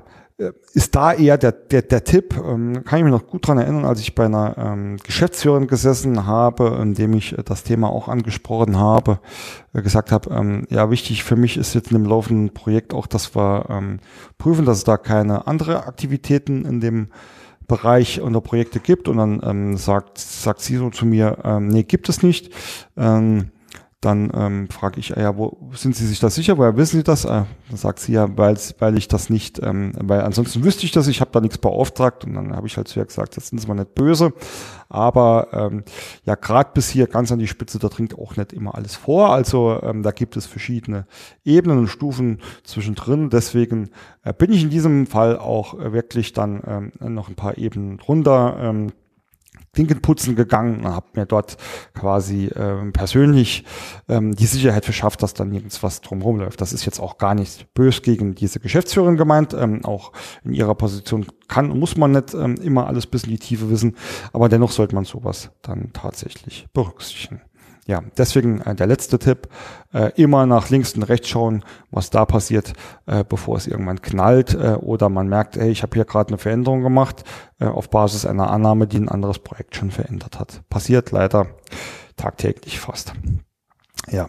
ist 0.75 0.95
da 0.95 1.13
eher 1.13 1.39
der, 1.39 1.53
der, 1.53 1.83
der 1.83 2.05
Tipp, 2.05 2.37
ähm, 2.37 2.85
kann 2.85 2.99
ich 2.99 3.05
mich 3.05 3.13
noch 3.13 3.27
gut 3.27 3.47
dran 3.47 3.59
erinnern, 3.59 3.85
als 3.85 4.01
ich 4.01 4.15
bei 4.15 4.25
einer 4.25 4.57
ähm, 4.59 4.97
Geschäftsführerin 5.03 5.67
gesessen 5.67 6.27
habe, 6.27 6.79
indem 6.81 7.15
ich 7.15 7.37
äh, 7.37 7.43
das 7.43 7.63
Thema 7.63 7.91
auch 7.91 8.09
angesprochen 8.09 8.77
habe, 8.77 9.21
äh, 9.75 9.83
gesagt 9.83 10.13
habe, 10.13 10.31
ähm, 10.31 10.67
ja, 10.71 10.91
wichtig 10.91 11.25
für 11.25 11.37
mich 11.37 11.57
ist 11.57 11.75
jetzt 11.75 11.91
in 11.93 11.99
dem 11.99 12.07
laufenden 12.07 12.55
Projekt 12.55 12.95
auch, 12.95 13.07
dass 13.07 13.35
wir 13.37 13.67
ähm, 13.69 14.01
prüfen, 14.39 14.65
dass 14.65 14.79
es 14.79 14.85
da 14.85 14.97
keine 14.97 15.47
andere 15.47 15.87
Aktivitäten 15.87 16.65
in 16.65 16.81
dem 16.81 17.09
Bereich 17.69 18.21
unter 18.21 18.41
Projekte 18.41 18.81
gibt 18.81 19.09
und 19.09 19.17
dann 19.19 19.41
ähm, 19.45 19.77
sagt, 19.77 20.19
sagt 20.19 20.61
sie 20.61 20.77
so 20.77 20.91
zu 20.91 21.07
mir, 21.07 21.39
ähm, 21.45 21.69
nee, 21.69 21.85
gibt 21.85 22.09
es 22.09 22.23
nicht. 22.23 22.53
Ähm, 22.97 23.51
dann 24.03 24.33
ähm, 24.35 24.69
frage 24.69 24.99
ich, 24.99 25.11
ja, 25.11 25.37
wo 25.37 25.57
sind 25.75 25.95
Sie 25.95 26.07
sich 26.07 26.19
da 26.19 26.29
sicher? 26.29 26.59
Woher 26.59 26.77
wissen 26.77 26.99
Sie 26.99 27.05
das? 27.05 27.25
Äh, 27.25 27.45
dann 27.69 27.77
sagt 27.77 28.01
sie 28.01 28.13
ja, 28.13 28.37
weil, 28.37 28.59
weil 28.81 28.99
ich 28.99 29.07
das 29.07 29.31
nicht, 29.31 29.63
ähm, 29.63 29.93
weil 29.97 30.23
ansonsten 30.23 30.65
wüsste 30.65 30.85
ich 30.85 30.91
das, 30.91 31.07
ich 31.07 31.21
habe 31.21 31.31
da 31.33 31.41
nichts 31.41 31.59
beauftragt 31.59 32.25
und 32.25 32.35
dann 32.35 32.55
habe 32.57 32.67
ich 32.67 32.77
halt 32.77 32.89
zu 32.89 32.99
ihr 32.99 33.07
gesagt, 33.07 33.37
das 33.37 33.49
sind 33.49 33.61
Sie 33.61 33.69
mal 33.69 33.75
nicht 33.75 33.95
böse. 33.95 34.33
Aber 34.89 35.49
ähm, 35.53 35.85
ja, 36.25 36.35
gerade 36.35 36.71
bis 36.75 36.91
hier 36.91 37.07
ganz 37.07 37.31
an 37.31 37.39
die 37.39 37.47
Spitze, 37.47 37.79
da 37.79 37.89
dringt 37.89 38.19
auch 38.19 38.37
nicht 38.37 38.53
immer 38.53 38.75
alles 38.75 38.97
vor. 38.97 39.33
Also 39.33 39.81
ähm, 39.83 40.03
da 40.03 40.11
gibt 40.11 40.37
es 40.37 40.47
verschiedene 40.47 41.07
Ebenen 41.45 41.79
und 41.79 41.87
Stufen 41.87 42.41
zwischendrin. 42.65 43.31
Deswegen 43.31 43.91
äh, 44.25 44.35
bin 44.35 44.53
ich 44.53 44.65
in 44.65 44.71
diesem 44.71 45.07
Fall 45.07 45.39
auch 45.39 45.79
äh, 45.79 45.93
wirklich 45.93 46.33
dann 46.33 46.61
ähm, 46.67 47.15
noch 47.15 47.29
ein 47.29 47.37
paar 47.37 47.57
Ebenen 47.57 47.99
drunter. 47.99 48.57
Ähm, 48.61 48.93
Klinken 49.75 50.03
putzen 50.03 50.37
gegangen 50.37 50.85
und 50.85 50.93
habe 50.93 51.07
mir 51.15 51.25
dort 51.25 51.57
quasi 51.95 52.51
ähm, 52.55 52.93
persönlich 52.93 53.65
ähm, 54.09 54.37
die 54.37 54.45
Sicherheit 54.45 54.85
verschafft, 54.85 55.23
dass 55.23 55.33
da 55.33 55.47
nirgends 55.47 55.83
was 55.83 56.03
drumherum 56.03 56.41
läuft. 56.41 56.61
Das 56.61 56.75
ist 56.75 56.85
jetzt 56.85 57.01
auch 57.01 57.17
gar 57.17 57.35
nicht 57.35 57.73
bös 57.73 58.03
gegen 58.03 58.35
diese 58.35 58.61
Geschäftsführerin 58.61 59.17
gemeint. 59.17 59.55
Ähm, 59.55 59.85
auch 59.85 60.13
in 60.45 60.53
ihrer 60.53 60.75
Position 60.75 61.27
kann 61.49 61.71
und 61.71 61.79
muss 61.79 61.97
man 61.97 62.13
nicht 62.13 62.35
ähm, 62.35 62.57
immer 62.57 62.87
alles 62.87 63.07
bis 63.07 63.25
in 63.25 63.31
die 63.31 63.39
Tiefe 63.39 63.71
wissen, 63.71 63.97
aber 64.33 64.49
dennoch 64.49 64.73
sollte 64.73 64.95
man 64.95 65.05
sowas 65.05 65.51
dann 65.63 65.91
tatsächlich 65.93 66.67
berücksichtigen 66.75 67.41
ja, 67.87 68.01
deswegen 68.17 68.61
äh, 68.61 68.75
der 68.75 68.87
letzte 68.87 69.19
Tipp, 69.19 69.49
äh, 69.93 70.13
immer 70.21 70.47
nach 70.47 70.71
links 70.71 70.95
und 70.95 71.03
rechts 71.03 71.29
schauen, 71.29 71.65
was 71.91 72.11
da 72.11 72.25
passiert, 72.25 72.75
äh, 73.07 73.25
bevor 73.29 73.57
es 73.57 73.67
irgendwann 73.67 74.01
knallt 74.01 74.55
äh, 74.55 74.77
oder 74.81 75.09
man 75.09 75.29
merkt, 75.29 75.57
ey, 75.57 75.71
ich 75.71 75.83
habe 75.83 75.95
hier 75.95 76.05
gerade 76.05 76.29
eine 76.29 76.39
Veränderung 76.39 76.83
gemacht 76.83 77.25
äh, 77.59 77.67
auf 77.67 77.91
Basis 77.91 78.25
einer 78.25 78.51
Annahme, 78.51 78.87
die 78.87 78.99
ein 78.99 79.09
anderes 79.09 79.41
Projekt 79.41 79.75
schon 79.75 79.91
verändert 79.91 80.39
hat. 80.39 80.63
Passiert 80.69 81.11
leider 81.11 81.47
tagtäglich 82.17 82.79
fast. 82.79 83.15
Ja, 84.11 84.29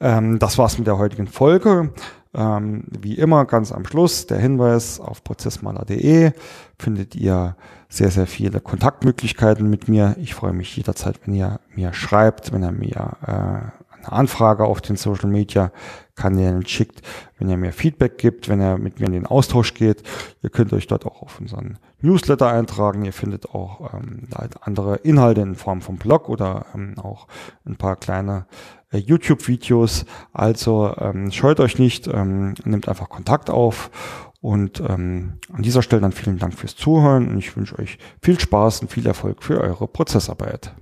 ähm, 0.00 0.38
das 0.38 0.58
war's 0.58 0.78
mit 0.78 0.86
der 0.86 0.98
heutigen 0.98 1.28
Folge. 1.28 1.92
Ähm, 2.34 2.84
wie 2.90 3.14
immer 3.14 3.46
ganz 3.46 3.72
am 3.72 3.86
Schluss 3.86 4.26
der 4.26 4.38
Hinweis 4.38 5.00
auf 5.00 5.24
prozessmaler.de 5.24 6.32
findet 6.78 7.14
ihr 7.14 7.56
sehr, 7.88 8.10
sehr 8.10 8.26
viele 8.26 8.60
Kontaktmöglichkeiten 8.60 9.68
mit 9.68 9.88
mir. 9.88 10.14
Ich 10.18 10.34
freue 10.34 10.52
mich 10.52 10.76
jederzeit, 10.76 11.20
wenn 11.24 11.34
ihr 11.34 11.60
mir 11.74 11.94
schreibt, 11.94 12.52
wenn 12.52 12.62
ihr 12.62 12.72
mir 12.72 13.16
äh, 13.22 13.98
eine 13.98 14.12
Anfrage 14.12 14.64
auf 14.64 14.80
den 14.80 14.96
Social 14.96 15.30
Media 15.30 15.72
Kanälen 16.14 16.66
schickt, 16.66 17.02
wenn 17.38 17.48
ihr 17.48 17.56
mir 17.56 17.72
Feedback 17.72 18.18
gibt, 18.18 18.48
wenn 18.48 18.60
ihr 18.60 18.76
mit 18.76 19.00
mir 19.00 19.06
in 19.06 19.12
den 19.12 19.26
Austausch 19.26 19.72
geht. 19.74 20.02
Ihr 20.42 20.50
könnt 20.50 20.72
euch 20.72 20.86
dort 20.86 21.06
auch 21.06 21.22
auf 21.22 21.40
unseren 21.40 21.78
Newsletter 22.00 22.48
eintragen. 22.48 23.04
Ihr 23.04 23.12
findet 23.12 23.50
auch 23.50 23.92
ähm, 23.94 24.28
andere 24.60 24.96
Inhalte 24.96 25.40
in 25.40 25.54
Form 25.54 25.80
von 25.80 25.96
Blog 25.96 26.28
oder 26.28 26.66
ähm, 26.74 26.94
auch 26.98 27.26
ein 27.64 27.76
paar 27.76 27.96
kleine 27.96 28.46
äh, 28.90 28.98
YouTube-Videos. 28.98 30.04
Also 30.32 30.94
ähm, 30.98 31.30
scheut 31.32 31.60
euch 31.60 31.78
nicht, 31.78 32.06
ähm, 32.06 32.54
nehmt 32.64 32.88
einfach 32.88 33.08
Kontakt 33.08 33.50
auf 33.50 33.90
und 34.40 34.80
ähm, 34.80 35.38
an 35.52 35.62
dieser 35.62 35.82
Stelle 35.82 36.02
dann 36.02 36.12
vielen 36.12 36.38
Dank 36.38 36.54
fürs 36.54 36.76
Zuhören 36.76 37.28
und 37.28 37.38
ich 37.38 37.56
wünsche 37.56 37.78
euch 37.78 37.98
viel 38.22 38.38
Spaß 38.38 38.82
und 38.82 38.92
viel 38.92 39.06
Erfolg 39.06 39.42
für 39.42 39.60
eure 39.60 39.88
Prozessarbeit. 39.88 40.74